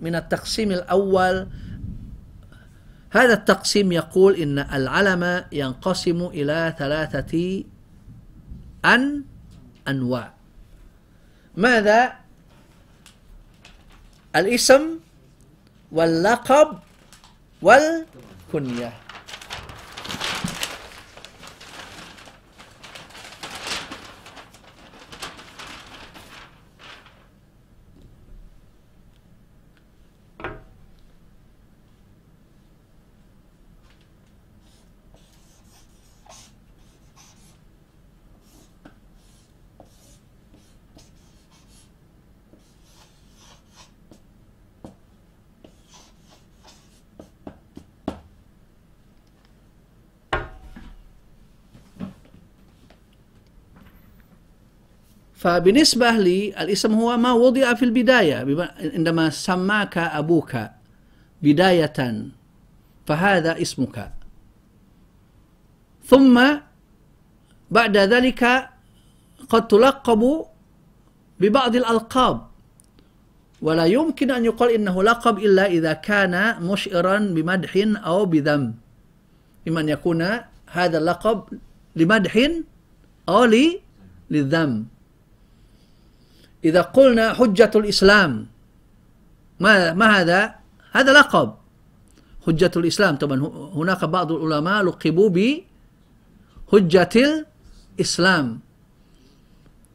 [0.00, 1.46] من التقسيم الأول.
[3.10, 7.64] هذا التقسيم يقول إن العلم ينقسم إلى ثلاثة
[8.84, 9.24] أن
[9.88, 10.39] أنواع.
[11.56, 12.12] ماذا؟
[14.36, 14.98] الاسم
[15.92, 16.78] واللقب
[17.62, 18.92] والكنية.
[55.40, 58.44] فبالنسبة لي الاسم هو ما وضع في البداية
[58.92, 60.52] عندما سماك أبوك
[61.42, 62.28] بداية
[63.06, 63.96] فهذا اسمك.
[66.04, 66.36] ثم
[67.70, 68.42] بعد ذلك
[69.48, 70.22] قد تلقب
[71.40, 72.36] ببعض الألقاب.
[73.62, 77.72] ولا يمكن أن يقال إنه لقب إلا إذا كان مشعرا بمدح
[78.04, 78.74] أو بذم
[79.68, 80.20] إما أن يكون
[80.66, 81.44] هذا اللقب
[81.96, 82.34] لمدح
[83.28, 83.44] أو
[84.30, 84.99] للذم
[86.64, 88.46] إذا قلنا حجة الإسلام
[89.60, 90.54] ما ما هذا؟
[90.92, 91.54] هذا لقب.
[92.46, 93.36] حجة الإسلام طبعا
[93.74, 95.30] هناك بعض العلماء لقبوا
[96.72, 97.44] بحجة
[97.98, 98.60] الإسلام.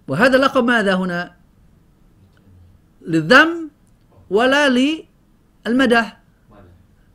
[0.08, 1.34] وهذا لقب ماذا هنا؟
[3.02, 3.70] للذم
[4.30, 6.18] ولا للمدح.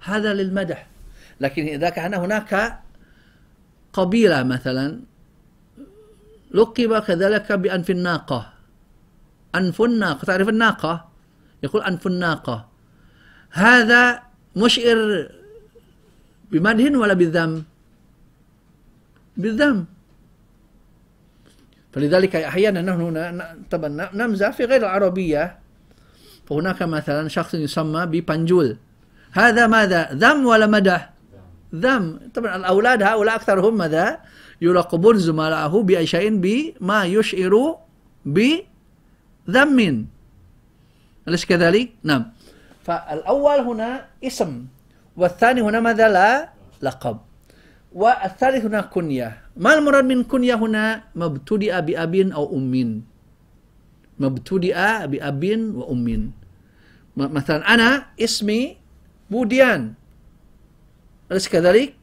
[0.01, 0.87] هذا للمدح.
[1.41, 2.81] لكن إذا كان هناك
[3.93, 5.01] قبيلة مثلا
[6.51, 8.60] لقب كذلك بأنف الناقة.
[9.55, 11.09] أنف الناقة تعرف الناقة؟
[11.63, 12.67] يقول أنف الناقة
[13.51, 14.23] هذا
[14.57, 15.29] مشعر
[16.51, 17.65] بمدح ولا بالذم؟
[19.37, 19.85] بالذم.
[21.93, 25.59] فلذلك أحيانا نحن طبعا نمزح في غير العربية.
[26.47, 28.77] فهناك مثلا شخص يسمى ببنجول.
[29.33, 31.13] هذا ماذا؟ ذم ولا مدح؟
[31.75, 32.21] ذم.
[32.35, 34.19] طبعا الأولاد هؤلاء أكثرهم ماذا؟
[34.61, 37.77] يلقبون زملائه بأي شيء بما يشعر
[38.25, 38.39] ب
[39.48, 39.79] ذم
[41.29, 42.33] أليس كذلك؟ نعم
[42.85, 43.88] فالأول هنا
[44.24, 44.66] اسم
[45.16, 46.48] والثاني هنا ماذا لا
[46.83, 47.16] لقب
[47.92, 52.74] والثالث هنا كنية ما المراد من كنية هنا مبتدئ بأب أو أم
[54.20, 54.76] مبتدئ
[55.07, 56.07] بأب وأم
[57.16, 57.88] مثلا أنا
[58.20, 58.76] اسمي
[59.31, 59.94] بوديان
[61.31, 61.94] أليس كذلك؟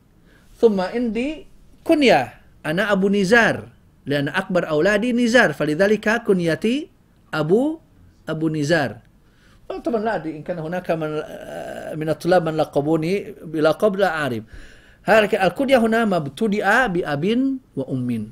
[0.60, 1.46] ثم عندي
[1.84, 2.34] كنية
[2.66, 3.68] أنا أبو نزار
[4.06, 6.97] لأن أكبر أولادي نزار فلذلك كنيتي
[7.34, 7.80] أبو
[8.30, 8.98] أبو نزار.
[9.86, 11.12] طبعا لا أدري إن كان هناك من
[12.00, 14.44] من الطلاب من لقبوني بلقب لا أعرف.
[15.10, 17.24] الكنية هنا مبتدئ بأب
[17.76, 18.32] وأم.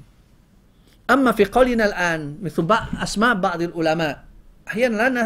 [1.10, 2.68] أما في قولنا الآن مثل
[3.04, 4.24] أسماء بعض العلماء
[4.68, 5.24] أحيانا لا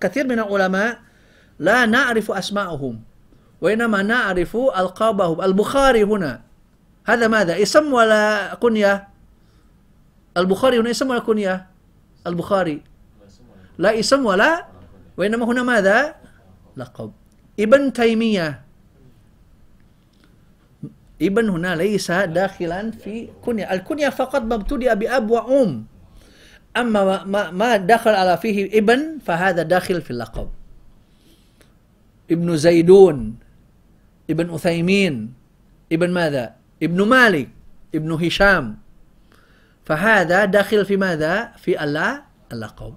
[0.00, 0.98] كثير من العلماء
[1.58, 3.00] لا نعرف أسماءهم
[3.60, 5.42] وإنما نعرف ألقابهم.
[5.42, 6.40] البخاري هنا
[7.04, 9.08] هذا ماذا؟ اسم ولا كنية؟
[10.36, 11.66] البخاري هنا اسم ولا كنية؟
[12.26, 12.89] البخاري.
[13.80, 14.66] لا اسم ولا
[15.16, 16.14] وإنما هنا ماذا؟
[16.76, 17.12] لقب.
[17.60, 18.60] ابن تيمية.
[21.22, 23.72] ابن هنا ليس داخلا في كنية.
[23.72, 25.84] الكنية فقط مبتدئ بأب وأم.
[26.76, 30.48] أما ما, ما دخل على فيه ابن فهذا داخل في اللقب.
[32.30, 33.36] ابن زيدون
[34.30, 35.32] ابن أثيمين
[35.92, 37.48] ابن ماذا؟ ابن مالك
[37.94, 38.78] ابن هشام.
[39.84, 42.94] فهذا داخل في ماذا؟ في الله اللقب.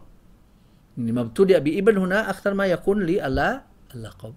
[0.97, 3.61] لما ابتدأ بابن هنا أكثر ما يكون لله
[3.95, 4.33] اللقب.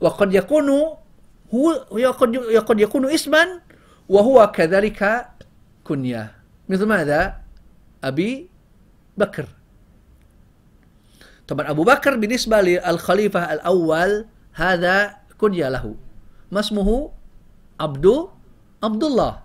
[0.00, 0.68] وقد يكون
[1.54, 1.68] هو
[2.12, 3.44] قد قد يكون اسما
[4.08, 5.28] وهو كذلك
[5.84, 6.32] كنية.
[6.68, 7.40] مثل ماذا؟
[8.04, 8.48] أبي
[9.18, 9.46] بكر.
[11.48, 15.94] طبعا أبو بكر بالنسبة للخليفة الأول هذا كنية له.
[16.52, 17.12] ما اسمه؟
[17.80, 18.06] عبد
[18.84, 19.42] عبد الله.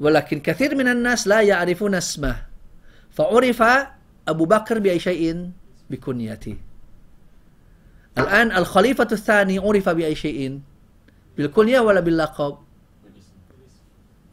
[0.00, 2.36] ولكن كثير من الناس لا يعرفون اسمه.
[3.10, 3.62] فعرف
[4.28, 5.50] أبو بكر بأي شيء
[5.90, 6.56] بكنيته
[8.18, 10.60] الآن الخليفة الثاني عرف بأي شيء
[11.36, 12.58] بالكنية ولا باللقب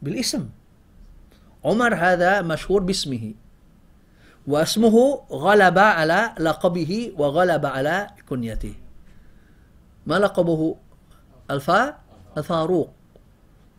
[0.02, 0.48] بالاسم
[1.64, 3.34] عمر هذا مشهور باسمه
[4.46, 4.96] واسمه
[5.30, 8.74] غلب على لقبه وغلب على كنيته
[10.06, 10.76] ما لقبه
[11.50, 11.98] الفا
[12.38, 12.90] الفاروق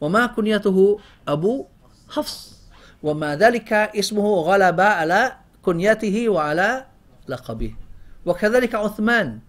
[0.01, 1.65] وما كنيته أبو
[2.09, 2.63] حفص
[3.03, 6.85] وما ذلك اسمه غلب على كنيته وعلى
[7.27, 7.71] لقبه.
[8.25, 9.39] وكذلك عثمان.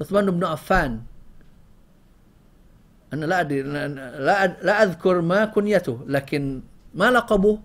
[0.00, 0.92] عثمان بن عفان.
[3.12, 6.62] أنا لا أدري لا, أذكر ما كنيته لكن
[6.94, 7.58] ما لقبه؟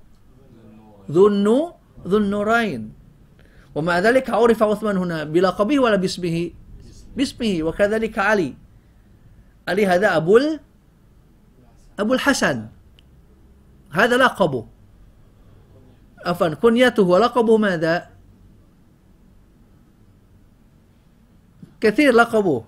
[1.11, 1.27] ذو
[2.07, 2.93] ذو النورين.
[3.75, 6.51] ومع ذلك عرف عثمان هنا بلقبه ولا باسمه؟
[7.17, 7.63] باسمه.
[7.63, 8.53] وكذلك علي.
[9.67, 10.59] علي هذا أبو ال...
[11.99, 12.67] أبو الحسن.
[13.91, 14.67] هذا لقبه.
[16.25, 18.09] عفوا كنيته ولقبه ماذا؟
[21.81, 22.63] كثير لقبه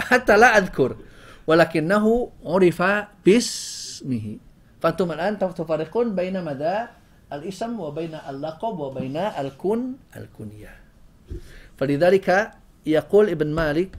[0.00, 0.96] حتى لا أذكر
[1.46, 2.04] ولكنه
[2.44, 2.82] عرف
[3.24, 4.26] باسمه.
[4.82, 6.88] فأنتم الآن تفرقون بين ماذا؟
[7.32, 9.80] الاسم وبين اللقب وبين الكن
[10.16, 10.72] الكنية.
[11.78, 12.28] فلذلك
[12.86, 13.90] يقول ابن مالك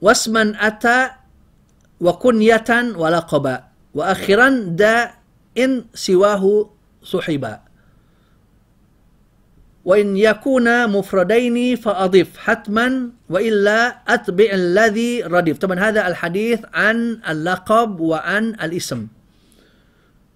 [0.00, 1.10] واسما أتى
[2.00, 3.56] وكنية ولقبا
[3.94, 5.10] وأخيرا دا
[5.58, 6.70] إن سواه
[7.02, 7.60] صحبا.
[9.86, 15.58] وإن يكون مفردين فأضف حتما وإلا أتبع الذي ردف.
[15.58, 19.06] طبعا هذا الحديث عن اللقب وعن الاسم.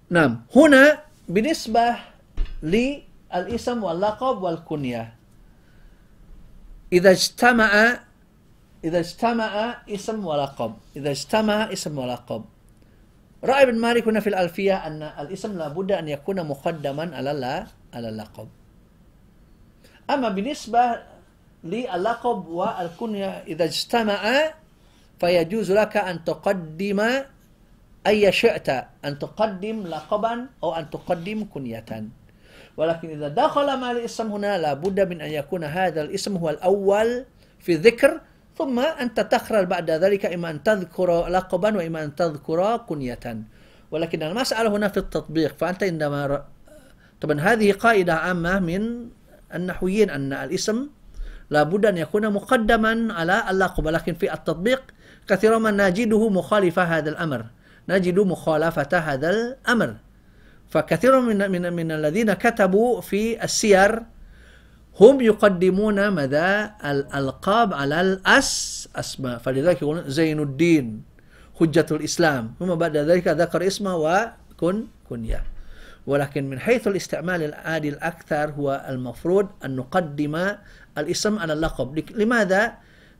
[0.09, 0.41] نعم.
[0.55, 0.99] هنا
[1.29, 1.95] بالنسبة
[2.63, 5.03] للاسم واللقب والكنية.
[6.93, 7.99] إذا اجتمع
[8.83, 12.45] إذا اجتمع اسم ولقب إذا اجتمع اسم ولقب
[13.43, 18.47] رأي ابن مالك هنا في الألفية أن الاسم لابد أن يكون مقدما على على اللقب
[20.09, 20.99] أما بالنسبة
[21.63, 24.53] للقب والكنية إذا اجتمعا
[25.19, 26.99] فيجوز لك أن تقدم
[28.07, 28.69] أي شئت
[29.05, 31.85] أن تقدم لقبا أو أن تقدم كنية.
[32.77, 37.25] ولكن إذا دخل مع الاسم هنا لابد من أن يكون هذا الاسم هو الأول
[37.59, 38.21] في الذكر
[38.61, 43.25] ثم أنت تخرج بعد ذلك إما أن تذكر لقبا وإما أن تذكر كنية.
[43.91, 46.45] ولكن المسألة هنا في التطبيق فأنت عندما
[47.21, 49.09] طبعا هذه قاعدة عامة من
[49.55, 50.77] النحويين أن الاسم
[51.49, 53.87] لابد أن يكون مقدما على اللقب.
[53.87, 54.81] لكن في التطبيق
[55.27, 57.45] كثيرا ما نجده مخالفة هذا الأمر.
[57.89, 59.95] نجد مخالفة هذا الأمر.
[60.69, 64.03] فكثير من من من الذين كتبوا في السير
[64.99, 68.51] هم يقدمون ماذا الألقاب على الأس
[68.95, 70.87] أسماء فلذلك يقولون زين الدين
[71.59, 72.59] حجة الإسلام.
[72.59, 74.75] ثم بعد ذلك ذكر اسمه وكن
[75.09, 75.43] كنية
[76.07, 80.35] ولكن من حيث الاستعمال العادي الأكثر هو المفروض أن نقدم
[80.97, 81.87] الاسم على اللقب.
[82.17, 82.73] لماذا؟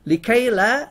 [0.06, 0.90] لكي لا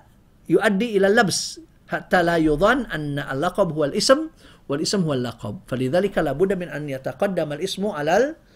[0.50, 1.60] يؤدي إلى اللبس.
[1.92, 4.32] حتى لا يظن أن اللقب هو الاسم
[4.70, 5.60] والاسم هو اللقب.
[5.68, 8.51] فلذلك لابد من أن يتقدم الاسم على اللقب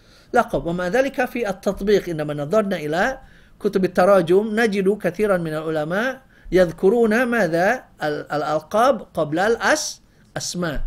[0.54, 2.08] ومع ذلك في التطبيق.
[2.08, 3.18] عندما نظرنا إلى
[3.60, 4.60] كتب التراجم.
[4.60, 6.22] نجد كثيرا من العلماء
[6.52, 10.02] يذكرون ماذا؟ الألقاب قبل الأس
[10.36, 10.80] أسماء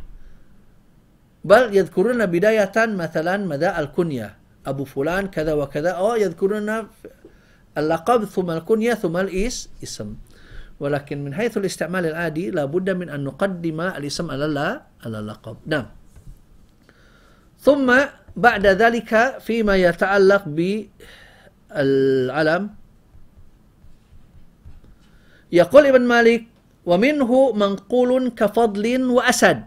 [1.44, 4.30] بل يذكرون بداية مثلا مدى الكنية.
[4.68, 5.90] أبو فلان كذا وكذا.
[5.90, 6.88] أو يذكرون
[7.78, 10.16] اللقب ثم الكنية ثم الإس اسم
[10.80, 15.58] ولكن من حيث الاستعمال العادي لابد من أن نقدم الإسم على على اللقب.
[15.68, 15.86] نعم.
[17.60, 17.88] ثم
[18.40, 20.44] بعد ذلك فيما يتعلق
[21.76, 22.70] بالعلم
[25.52, 26.44] يقول ابن مالك
[26.86, 29.60] ومنه منقول كفضل وأسد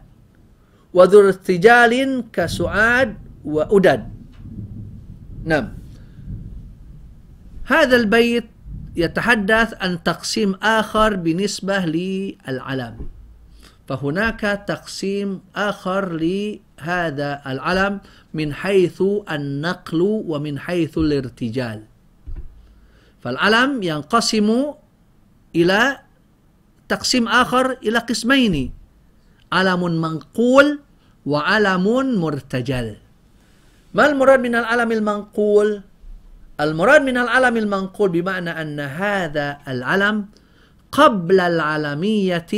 [0.95, 4.03] وذو ارتجال كسعاد وأدد
[5.45, 5.69] نعم
[7.65, 8.47] هذا البيت
[8.97, 12.97] يتحدث عن تقسيم آخر بالنسبة للعلم
[13.89, 16.13] فهناك تقسيم آخر
[16.83, 18.03] لهذا العلم
[18.35, 18.99] من حيث
[19.31, 21.79] النقل ومن حيث الارتجال.
[23.23, 24.49] فالعلم ينقسم
[25.55, 25.81] إلى
[26.91, 28.55] تقسيم آخر إلى قسمين
[29.53, 30.67] علم منقول
[31.27, 31.87] وعلم
[32.19, 32.87] مرتجل.
[33.95, 35.69] ما المراد من العلم المنقول؟
[36.61, 40.27] المراد من العلم المنقول بمعنى أن هذا العلم
[40.93, 42.53] قبل العلمية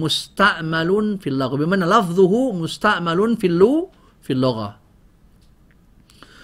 [0.00, 1.56] مستعمل في اللغة.
[1.56, 3.90] بمعنى لفظه مستعمل في اللغة
[4.22, 4.68] في اللغة.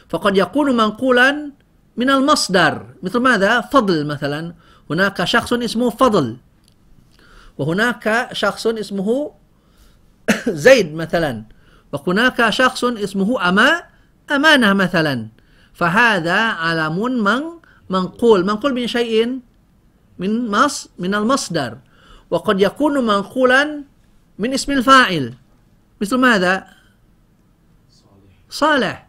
[0.09, 1.51] فقد يكون منقولا
[1.97, 2.87] من المصدر.
[3.03, 4.55] مثل ماذا؟ فضل مثلا.
[4.91, 6.37] هناك شخص اسمه فضل.
[7.59, 9.33] وهناك شخص اسمه
[10.67, 11.45] زيد مثلا.
[11.93, 13.83] وهناك شخص اسمه أما
[14.31, 15.29] أمانة مثلا.
[15.73, 17.43] فهذا علم من
[17.91, 18.47] منقول.
[18.47, 19.41] منقول من شيء؟
[20.19, 21.79] من مص من المصدر.
[22.31, 23.83] وقد يكون منقولا
[24.39, 25.35] من اسم الفاعل.
[26.01, 26.67] مثل ماذا؟
[28.51, 29.09] صالح.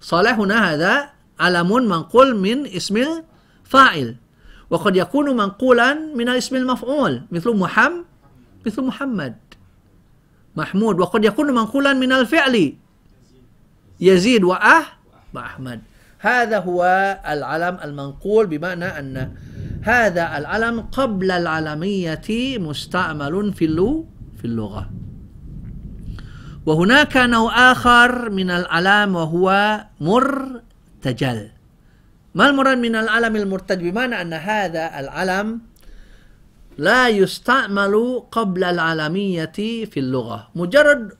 [0.00, 2.96] صالح هنا هذا علم منقول من اسم
[3.66, 4.16] الفاعل.
[4.70, 8.04] وقد يكون منقولا من اسم المفعول مثل محمد
[8.66, 9.36] مثل محمد.
[10.56, 11.00] محمود.
[11.00, 12.74] وقد يكون منقولا من الفعل.
[14.00, 14.44] يزيد.
[14.44, 14.84] وأه؟
[15.34, 15.82] وأحمد.
[16.18, 16.82] هذا هو
[17.26, 19.34] العلم المنقول بمعنى أن
[19.86, 22.28] هذا العلم قبل العلمية
[22.58, 23.66] مستعمل في
[24.38, 24.90] في اللغة.
[26.66, 31.48] وهناك نوع آخر من العلام وهو مرتجل.
[32.34, 35.60] ما المراد من العلم المرتجل؟ بمعنى أن هذا العلم
[36.78, 40.48] لا يستعمل قبل العالمية في اللغة.
[40.54, 41.12] مجرد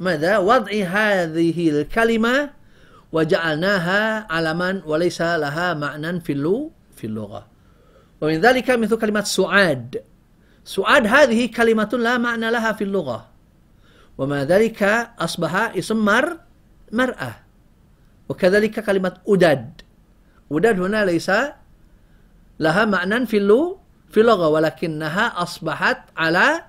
[0.00, 2.50] ماذا؟ وضع هذه الكلمة
[3.12, 6.32] وجعلناها علما وليس لها معنى في
[6.96, 7.51] في اللغة.
[8.22, 10.02] ومن ذلك مثل كلمة سعاد
[10.64, 13.18] سعاد هذه كلمة لا معنى لها في اللغة
[14.18, 14.82] وما ذلك
[15.18, 16.38] أصبح اسم مر
[16.92, 17.32] مرأة
[18.28, 19.82] وكذلك كلمة أداد
[20.52, 21.30] أداد هنا ليس
[22.60, 26.64] لها معنى في اللغة في اللغة ولكنها أصبحت على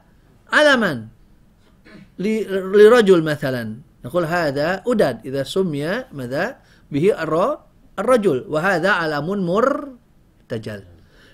[0.54, 1.08] علما
[2.20, 3.64] لرجل مثلا
[4.06, 6.58] نقول هذا أداد إذا سمي ماذا
[6.92, 7.06] به
[8.00, 10.93] الرجل وهذا علم مرتجل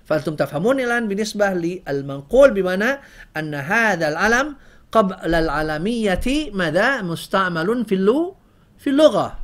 [0.10, 2.92] فأنتم تفهمون الآن بالنسبة للمنقول بمعنى
[3.38, 4.56] أن هذا العلم
[4.92, 7.96] قبل العلمية ماذا؟ مستعمل في
[8.78, 9.40] في اللغة.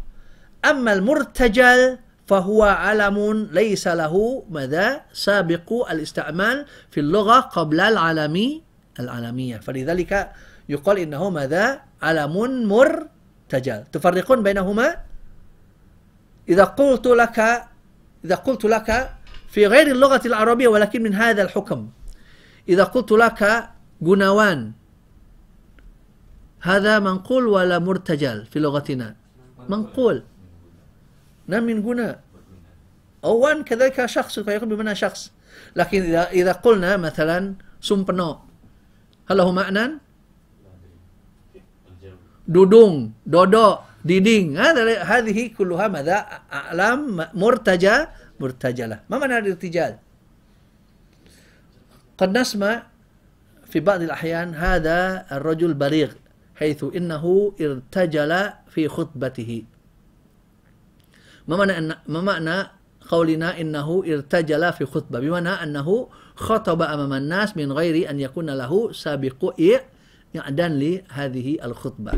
[0.66, 1.98] أما المرتجل
[2.28, 8.64] فهو علم ليس له ماذا؟ سابق الاستعمال في اللغة قبل العلمي
[9.00, 10.32] العالمية فلذلك
[10.70, 12.36] يقال إنه ماذا؟ علم
[12.66, 13.84] مرتجل.
[13.94, 14.88] تفرقون بينهما؟
[16.50, 17.40] إذا قلت لك
[18.26, 18.90] إذا قلت لك
[19.56, 21.80] في غير اللغة العربية ولكن من هذا الحكم.
[22.68, 23.40] إذا قلت لك
[24.04, 24.60] جنوان
[26.60, 29.16] هذا منقول ولا مرتجل في لغتنا؟
[29.72, 30.18] منقول.
[31.48, 32.20] نعم من جنا
[33.24, 35.32] أوان كذلك شخص فيكون بمعنى شخص.
[35.76, 38.32] لكن إذا إذا قلنا مثلا سمبنو
[39.32, 39.86] هل له معنى؟
[42.48, 43.68] دودون دودو
[44.06, 46.18] ديدين هذا هذه كلها ماذا؟
[46.54, 47.00] أعلام
[47.34, 47.98] مرتجى
[48.40, 49.98] مرتجلة ما معنى الارتجال
[52.18, 52.84] قد نسمع
[53.66, 56.12] في بعض الأحيان هذا الرجل بليغ
[56.56, 59.64] حيث إنه ارتجل في خطبته
[61.48, 62.68] ما معنى أن ما معنى
[63.10, 68.92] قولنا إنه ارتجل في خطبة بمعنى أنه خطب أمام الناس من غير أن يكون له
[68.92, 69.62] سابق
[70.36, 72.14] إعدان لهذه الخطبة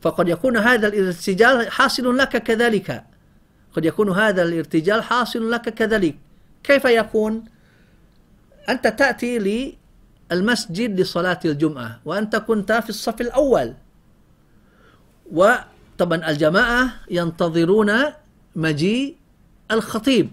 [0.00, 3.04] فقد يكون هذا الارتجال حاصل لك كذلك
[3.72, 6.16] قد يكون هذا الارتجال حاصل لك كذلك.
[6.62, 7.44] كيف يكون؟
[8.68, 9.76] أنت تأتي
[10.32, 13.74] المسجد لصلاة الجمعة وأنت كنت في الصف الأول.
[15.32, 17.92] وطبعا الجماعة ينتظرون
[18.56, 19.16] مجيء
[19.70, 20.30] الخطيب.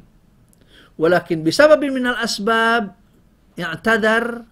[0.97, 2.95] ولكن بسبب من الأسباب
[3.57, 4.43] يعتذر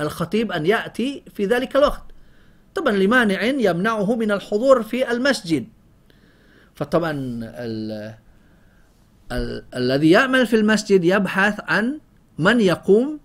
[0.00, 2.04] الخطيب أن يأتي في ذلك الوقت.
[2.74, 5.66] طبعا لمانع يمنعه من الحضور في المسجد.
[6.76, 8.14] فطبعا ال
[9.32, 12.00] ال الذي يعمل في المسجد يبحث عن
[12.38, 13.20] من يقوم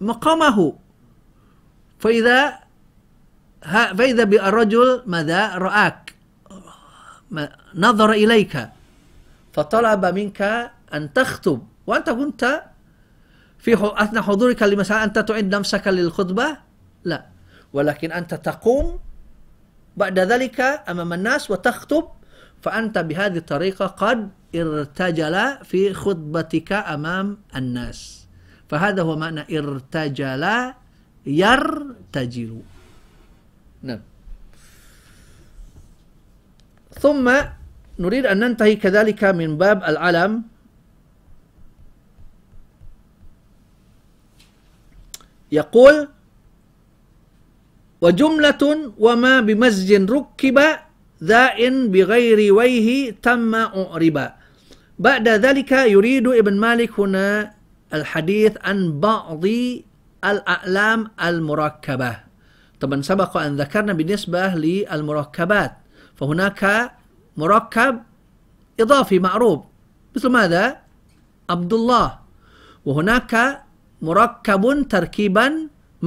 [0.00, 0.58] مقامه.
[1.98, 2.58] فإذا
[3.98, 6.14] فإذا بالرجل ماذا رآك؟
[7.74, 8.68] نظر إليك.
[9.52, 12.62] فطلب منك أن تخطب وأنت كنت
[13.58, 16.56] في أثناء حضورك لمسألة أنت تعد نفسك للخطبة؟
[17.04, 17.26] لا.
[17.72, 18.98] ولكن أنت تقوم
[19.96, 22.08] بعد ذلك أمام الناس وتخطب
[22.62, 28.26] فأنت بهذه الطريقة قد ارتجل في خطبتك أمام الناس.
[28.68, 30.44] فهذا هو معنى ارتجل
[31.26, 32.52] يرتجل.
[33.82, 34.00] نعم.
[37.00, 37.26] ثم
[37.98, 40.42] نريد أن ننتهي كذلك من باب العلم
[45.52, 46.08] يقول
[48.06, 48.62] وجملة
[48.94, 50.58] وما بمسجد ركب
[51.18, 52.88] ذائن بغير ويه
[53.18, 54.26] تم أعربا
[54.98, 57.26] بعد ذلك يريد ابن مالك هنا
[57.90, 59.44] الحديث عن بعض
[60.22, 62.12] الأعلام المركبة
[62.80, 65.72] طبعا سبق أن ذكرنا بالنسبة للمركبات
[66.14, 66.62] فهناك
[67.36, 67.94] مركب
[68.80, 69.60] إضافي معروف
[70.14, 70.64] مثل ماذا؟
[71.50, 72.08] عبد الله
[72.86, 73.32] وهناك
[74.02, 74.62] مركب
[74.94, 75.46] تركيبا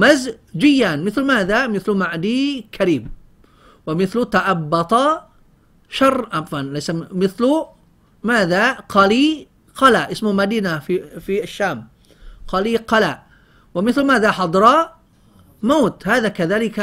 [0.00, 0.96] مزجيا.
[0.96, 3.04] مثل ماذا؟ مثل معدي كريم.
[3.86, 4.92] ومثل تأبط
[5.88, 7.44] شر عفوا ليس مثل
[8.24, 9.46] ماذا؟ قلي
[9.76, 11.78] قلع اسمه مدينة في في الشام.
[12.48, 13.14] قلي قلع
[13.74, 14.82] ومثل ماذا؟ حضراء
[15.62, 16.08] موت.
[16.08, 16.78] هذا كذلك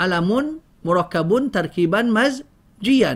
[0.00, 3.14] علم مركب تركيبا مزجيا.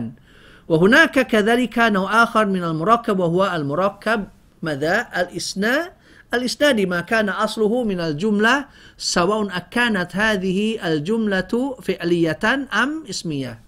[0.67, 4.19] وهناك كذلك نوع آخر من المركب وهو المركب
[4.61, 5.96] ماذا؟ الإسناد.
[6.33, 8.65] الإسناد ما كان أصله من الجملة
[8.97, 13.59] سواء كانت هذه الجملة فعلية أم اسمية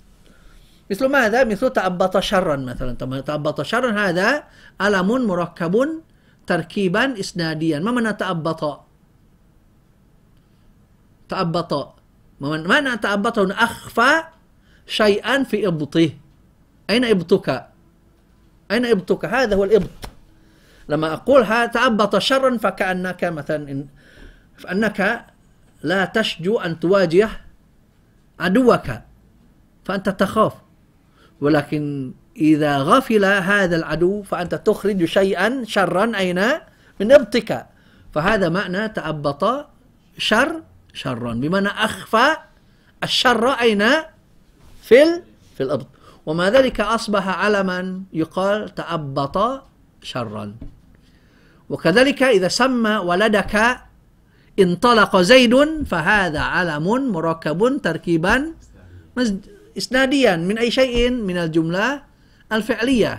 [0.91, 4.43] مثل ماذا؟ مثل تأبط شرا مثلا تأبط شرا هذا
[4.81, 6.01] ألم مركب
[6.47, 8.81] تركيبا إسناديا ما معنى تأبط؟
[11.29, 11.71] تأبط
[12.41, 14.23] معنى تعبط هنا أخفى
[14.87, 16.09] شيئا في إبطه
[16.89, 17.47] أين إبطك؟
[18.71, 20.08] أين إبطك؟ هذا هو الإبط
[20.89, 23.87] لما أقول تعبط شرا فكأنك مثلا إن
[24.57, 25.25] فأنك
[25.83, 27.29] لا تشجو أن تواجه
[28.39, 28.87] عدوك
[29.85, 30.53] فأنت تخاف.
[31.41, 36.39] ولكن إذا غفل هذا العدو فأنت تخرج شيئا شرا أين؟
[36.99, 37.65] من إبطك
[38.13, 39.65] فهذا معنى تعبط
[40.17, 40.63] شر
[40.93, 42.27] شرا بمعنى أخفى
[43.03, 43.83] الشر أين؟
[44.81, 45.23] في ال...
[45.55, 45.87] في الأرض.
[46.25, 49.63] وما ذلك أصبح علما يقال تعبط
[50.03, 50.55] شرا.
[51.69, 53.53] وكذلك إذا سمى ولدك
[54.59, 55.55] انطلق زيد
[55.85, 58.35] فهذا علم مركب تركيبا
[59.77, 62.01] إسناديا من أي شيء من الجملة
[62.51, 63.13] الفعلية.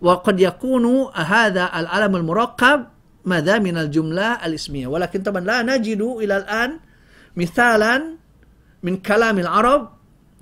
[0.00, 2.78] وقد يكون هذا العلم المركب
[3.24, 4.86] ماذا من الجملة الإسمية.
[4.86, 6.70] ولكن طبعا لا نجد إلى الآن
[7.36, 8.02] مثالا
[8.82, 9.82] من كلام العرب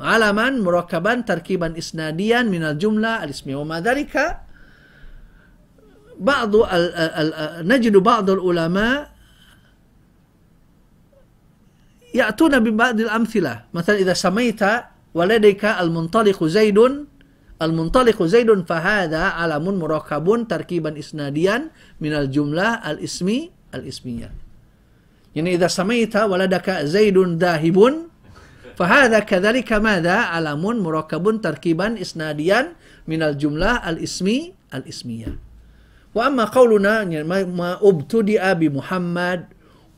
[0.00, 3.56] علما مركبا تركيبا إسناديا من الجملة الإسمية.
[3.56, 4.43] وما ذلك
[6.20, 6.50] بعض
[7.66, 9.10] نجد بعض العلماء
[12.14, 13.74] يأتون ببعض الأمثلة.
[13.74, 14.62] مثلا إذا سميت
[15.14, 16.78] ولديك المنطلق زيد
[17.62, 24.30] المنطلق زيد فهذا علم مركب تركيبا إسناديا من الجملة الاسمي الاسمية.
[25.34, 27.78] يعني إذا سميت ولدك زيد ذاهب
[28.76, 32.72] فهذا كذلك ماذا؟ علم مركب تركيبا إسناديا
[33.06, 35.53] من الجملة الاسمي الاسمية.
[36.14, 39.44] وأما قولنا يعني ما ابتدأ بمحمد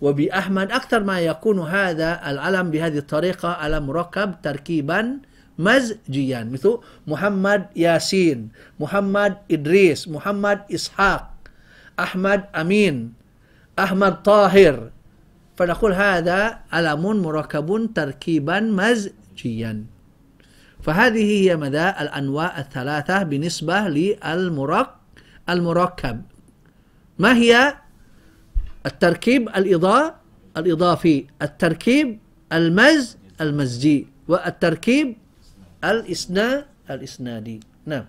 [0.01, 5.19] وبأحمد أكثر ما يكون هذا العلم بهذه الطريقة علم مركب تركيبا
[5.59, 8.49] مزجيا مثل محمد ياسين
[8.81, 11.31] محمد إدريس محمد إسحاق
[12.01, 13.13] أحمد أمين
[13.79, 14.91] أحمد طاهر.
[15.57, 19.85] فنقول هذا علم مركب تركيبا مزجيا.
[20.83, 24.96] فهذه هي مدى الأنواع الثلاثة بالنسبة للمرك
[25.51, 26.23] المركب.
[27.19, 27.75] ما هي
[28.87, 30.15] التركيب؟ الإضافي
[30.57, 31.27] الإضافي.
[31.43, 32.19] التركيب
[32.53, 34.07] المز المزجي.
[34.29, 35.17] والتركيب
[35.85, 37.61] الإسناد الإسنادي.
[37.87, 38.05] نعم.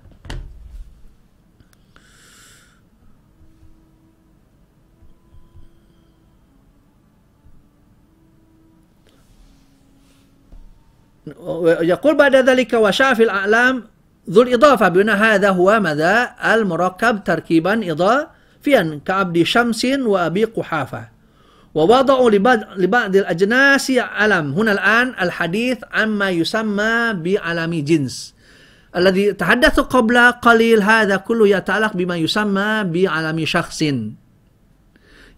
[11.82, 13.84] يقول بعد ذلك وشاف الأعلام
[14.30, 21.18] ذو الإضافة بأن هذا هو ماذا؟ المركب تركيبا إضافيا كعبد شمس وأبي قحافة.
[21.76, 24.54] ووضعوا لبعض, لبعض الأجناس علم.
[24.54, 28.34] هنا الآن الحديث عما يسمى بعلم جنس.
[28.96, 33.84] الذي تحدث قبل قليل هذا كله يتعلق بما يسمى بعلم شخص.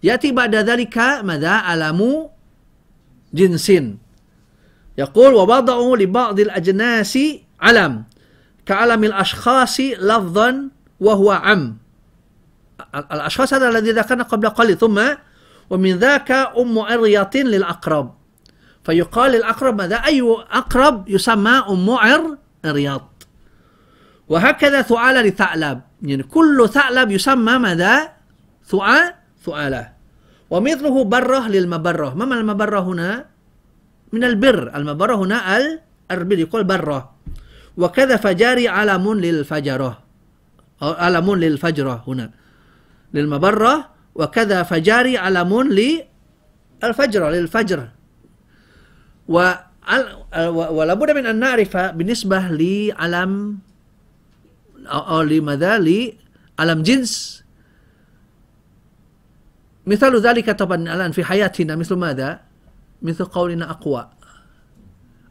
[0.02, 2.28] يأتي بعد ذلك ماذا؟ علم
[3.34, 3.72] جنس.
[4.98, 7.18] يقول ووضعوا لبعض الأجناس
[7.60, 8.04] علم.
[8.70, 10.50] كعلم الأشخاص لفظا
[11.02, 11.76] وهو عم.
[12.94, 14.78] الأشخاص هذا الذي ذكرنا قبل قليل.
[14.78, 14.98] ثم
[15.70, 18.14] ومن ذاك أم عرية للأقرب.
[18.86, 21.90] فيقال للأقرب ماذا؟ أي أقرب يسمى أم
[22.64, 23.26] عرياط
[24.28, 25.80] وهكذا ثعال لثعلب.
[26.02, 28.12] يعني كل ثعلب يسمى ماذا؟
[28.66, 29.14] ثعال
[29.46, 29.82] ثعالة
[30.50, 32.14] ومثله بره للمبرة.
[32.14, 33.26] ما معنى المبرة هنا؟
[34.12, 34.76] من البر.
[34.76, 35.58] المبرة هنا
[36.10, 36.38] البر.
[36.38, 37.19] يقول بره.
[37.76, 39.92] وكذا فجاري علم للفجرة.
[40.82, 42.30] أو علم للفجرة هنا.
[43.14, 43.88] للمبرة.
[44.14, 47.30] وكذا فجاري علم للفجر.
[47.30, 47.88] للفجر
[50.50, 53.58] ولا بد من أن نعرف بالنسبة لعلم
[54.86, 57.44] أو لماذا لعلم جنس.
[59.86, 61.76] مثال ذلك طبعا الآن في حياتنا.
[61.76, 62.40] مثل ماذا؟
[63.02, 64.10] مثل قولنا أقوى.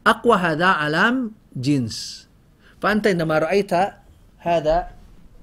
[0.07, 2.28] أقوى هذا علم جنس.
[2.81, 3.71] فأنت عندما رأيت
[4.37, 4.87] هذا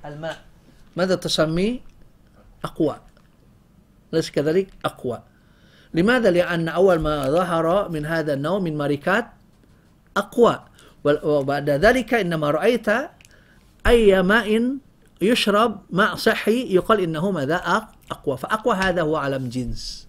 [0.05, 0.39] الماء
[0.97, 1.81] ماذا تسميه
[2.65, 2.97] أقوى.
[4.13, 5.23] ليس كذلك؟ أقوى.
[5.95, 9.27] لماذا؟ لأن أول ما ظهر من هذا النوع من ماركات
[10.17, 10.65] أقوى.
[11.05, 12.89] وبعد ذلك إنما رأيت
[13.87, 14.79] أي ماء
[15.21, 17.57] يشرب ماء صحي يقال إنه ماذا؟
[18.11, 18.37] أقوى.
[18.37, 20.09] فأقوى هذا هو علم جنس.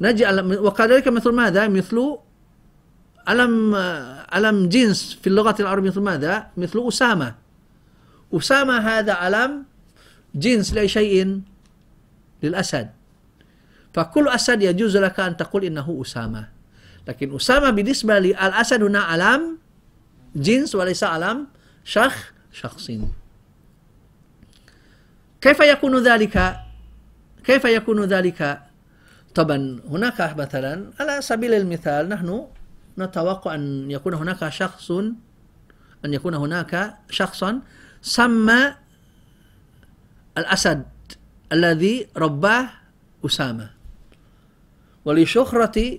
[0.00, 0.26] نجي
[0.58, 2.18] وكذلك مثل ماذا؟ مثل
[3.28, 3.74] علم
[4.32, 7.34] علم جنس في اللغة العربية مثل ماذا مثل أسامة
[8.32, 9.64] أسامة هذا علم
[10.34, 11.40] جنس لأي شيء
[12.42, 12.90] للأسد
[13.94, 16.48] فكل أسد يجوز لك أن تقول إنه أسامة
[17.08, 19.58] لكن أسامة بالنسبة للأسد هنا علم
[20.36, 21.46] جنس وليس علم
[21.84, 22.90] شخ شخص
[25.40, 26.56] كيف يكون ذلك
[27.44, 28.60] كيف يكون ذلك
[29.34, 32.46] طبعا هناك مثلا على سبيل المثال نحن
[32.98, 34.90] نتوقع أن يكون هناك شخص
[36.04, 37.60] أن يكون هناك شخصا
[38.02, 38.74] سمى
[40.38, 40.84] الأسد
[41.52, 42.68] الذي رباه
[43.26, 43.70] أسامة.
[45.04, 45.98] ولشهرة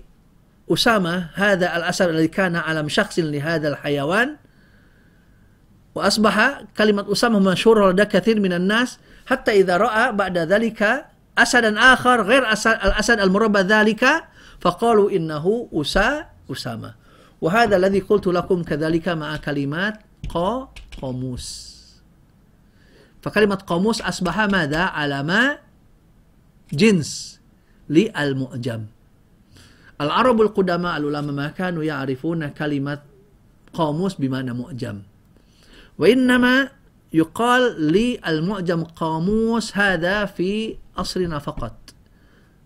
[0.72, 4.38] أسامة هذا الأسد الذي كان علم شخص لهذا الحيوان
[5.96, 11.06] وأصبح كلمة أسامة مشهورة لدى كثير من الناس حتى إذا رأى بعد ذلك
[11.38, 14.24] أسدا آخر غير أسد الأسد المربى ذلك
[14.62, 16.94] فقالوا إنه أسا أسامة
[17.42, 20.00] وهذا الذي قلت لكم كذلك مع كلمات
[20.30, 21.72] قا قاموس
[23.22, 25.58] فكلمة قاموس أصبح ماذا علامة
[26.74, 27.40] جنس
[27.90, 28.86] للمؤجم
[30.02, 33.02] العرب القدماء العلماء ما كانوا يعرفون كلمة
[33.74, 35.02] قاموس بمعنى مؤجم
[35.98, 36.70] وإنما
[37.14, 41.81] يقال للمعجم قاموس هذا في عصرنا فقط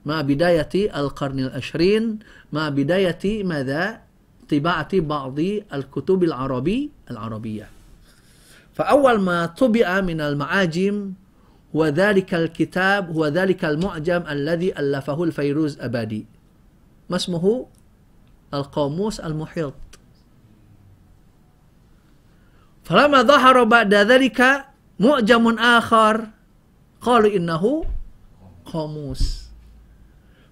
[0.06, 2.20] مع بداية القرن العشرين
[2.54, 4.02] مع بداية ماذا؟
[4.50, 5.40] طباعة بعض
[5.74, 7.70] الكتب العربي العربية.
[8.74, 11.14] فأول ما طبع من المعاجم
[11.76, 16.26] هو ذلك الكتاب هو ذلك المعجم الذي ألفه الفيروز أبادي.
[17.10, 17.68] ما اسمه؟
[18.54, 19.74] القاموس المحيط.
[22.84, 24.66] فلما ظهر بعد ذلك
[25.00, 26.28] معجم آخر
[27.02, 27.86] قالوا إنه
[28.66, 29.45] قاموس.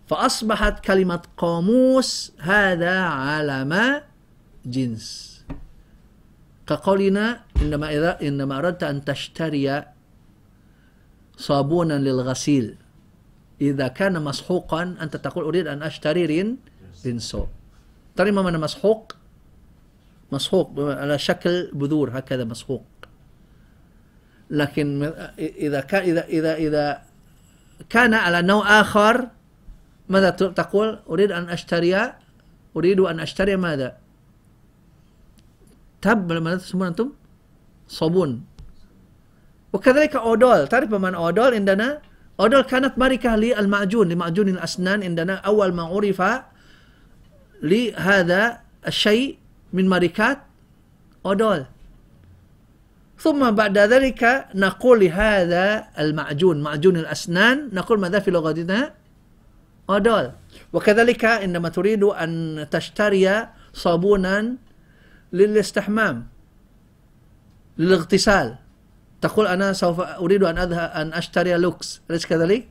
[0.07, 4.01] فأصبحت كلمة قاموس هذا علم
[4.65, 5.33] جنس.
[6.67, 9.83] كقولنا إنما إذا إنما أردت أن تشتري
[11.37, 12.75] صابونا للغسيل.
[13.61, 16.57] إذا كان مسحوقا أنت تقول أريد أن أشتري رين
[17.05, 17.45] رينسو
[18.15, 19.15] ترى ما مسحوق؟
[20.31, 22.85] مسحوق على شكل بذور هكذا مسحوق.
[24.49, 27.01] لكن إذا كان إذا إذا إذا
[27.89, 29.27] كان على نوع آخر
[30.09, 32.13] ماذا تقول؟ أريد أن أشتري
[32.77, 33.97] أريد أن أشتري ماذا؟
[36.01, 37.09] تب ماذا تسمون أنتم؟
[37.87, 38.31] صابون.
[39.73, 40.67] وكذلك أودول.
[40.67, 42.01] تعرف من أودول عندنا؟
[42.39, 45.33] أودول كانت ماركة للمعجون لمعجون الأسنان عندنا.
[45.33, 46.21] أول ما عرف
[47.63, 49.37] لهذا الشيء
[49.73, 50.39] من ماركات
[51.25, 51.65] أودول.
[53.19, 54.21] ثم بعد ذلك
[54.55, 59.02] نقول لهذا المعجون معجون الأسنان نقول ماذا في لغتنا؟
[59.93, 60.31] أودول
[60.73, 64.55] وكذلك عندما تريد أن تشتري صابونا
[65.33, 66.27] للاستحمام
[67.77, 68.55] للاغتسال.
[69.21, 72.01] تقول أنا سوف أريد أن أذهب أن أشتري لوكس.
[72.09, 72.67] أليس كذلك؟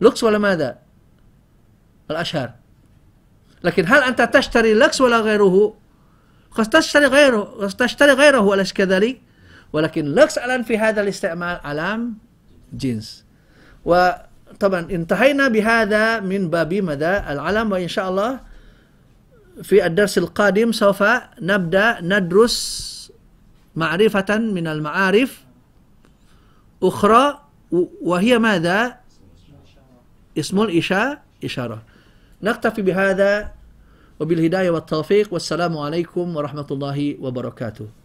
[0.00, 0.78] لوكس ولا ماذا؟
[2.10, 2.52] الأشهر.
[3.64, 5.74] لكن هل أنت تشتري لكس ولا غيره؟
[6.50, 9.20] قد تشتري غيره قد تشتري غيره أليس كذلك؟
[9.72, 12.18] ولكن لكس الآن في هذا الاستعمال؟ علام
[12.72, 13.24] جنس.
[14.60, 18.40] وطبعا انتهينا بهذا من باب مدى العلم وإن شاء الله
[19.64, 21.00] في الدرس القادم سوف
[21.40, 22.56] نبدأ ندرس
[23.76, 25.44] معرفة من المعارف
[26.82, 27.40] أخرى
[28.04, 29.00] وهي ماذا؟
[30.38, 31.82] اسم الإشاء إشارة.
[32.42, 33.52] نكتفي بهذا
[34.20, 37.99] وبالهداية والتوفيق والسلام عليكم ورحمة الله وبركاته.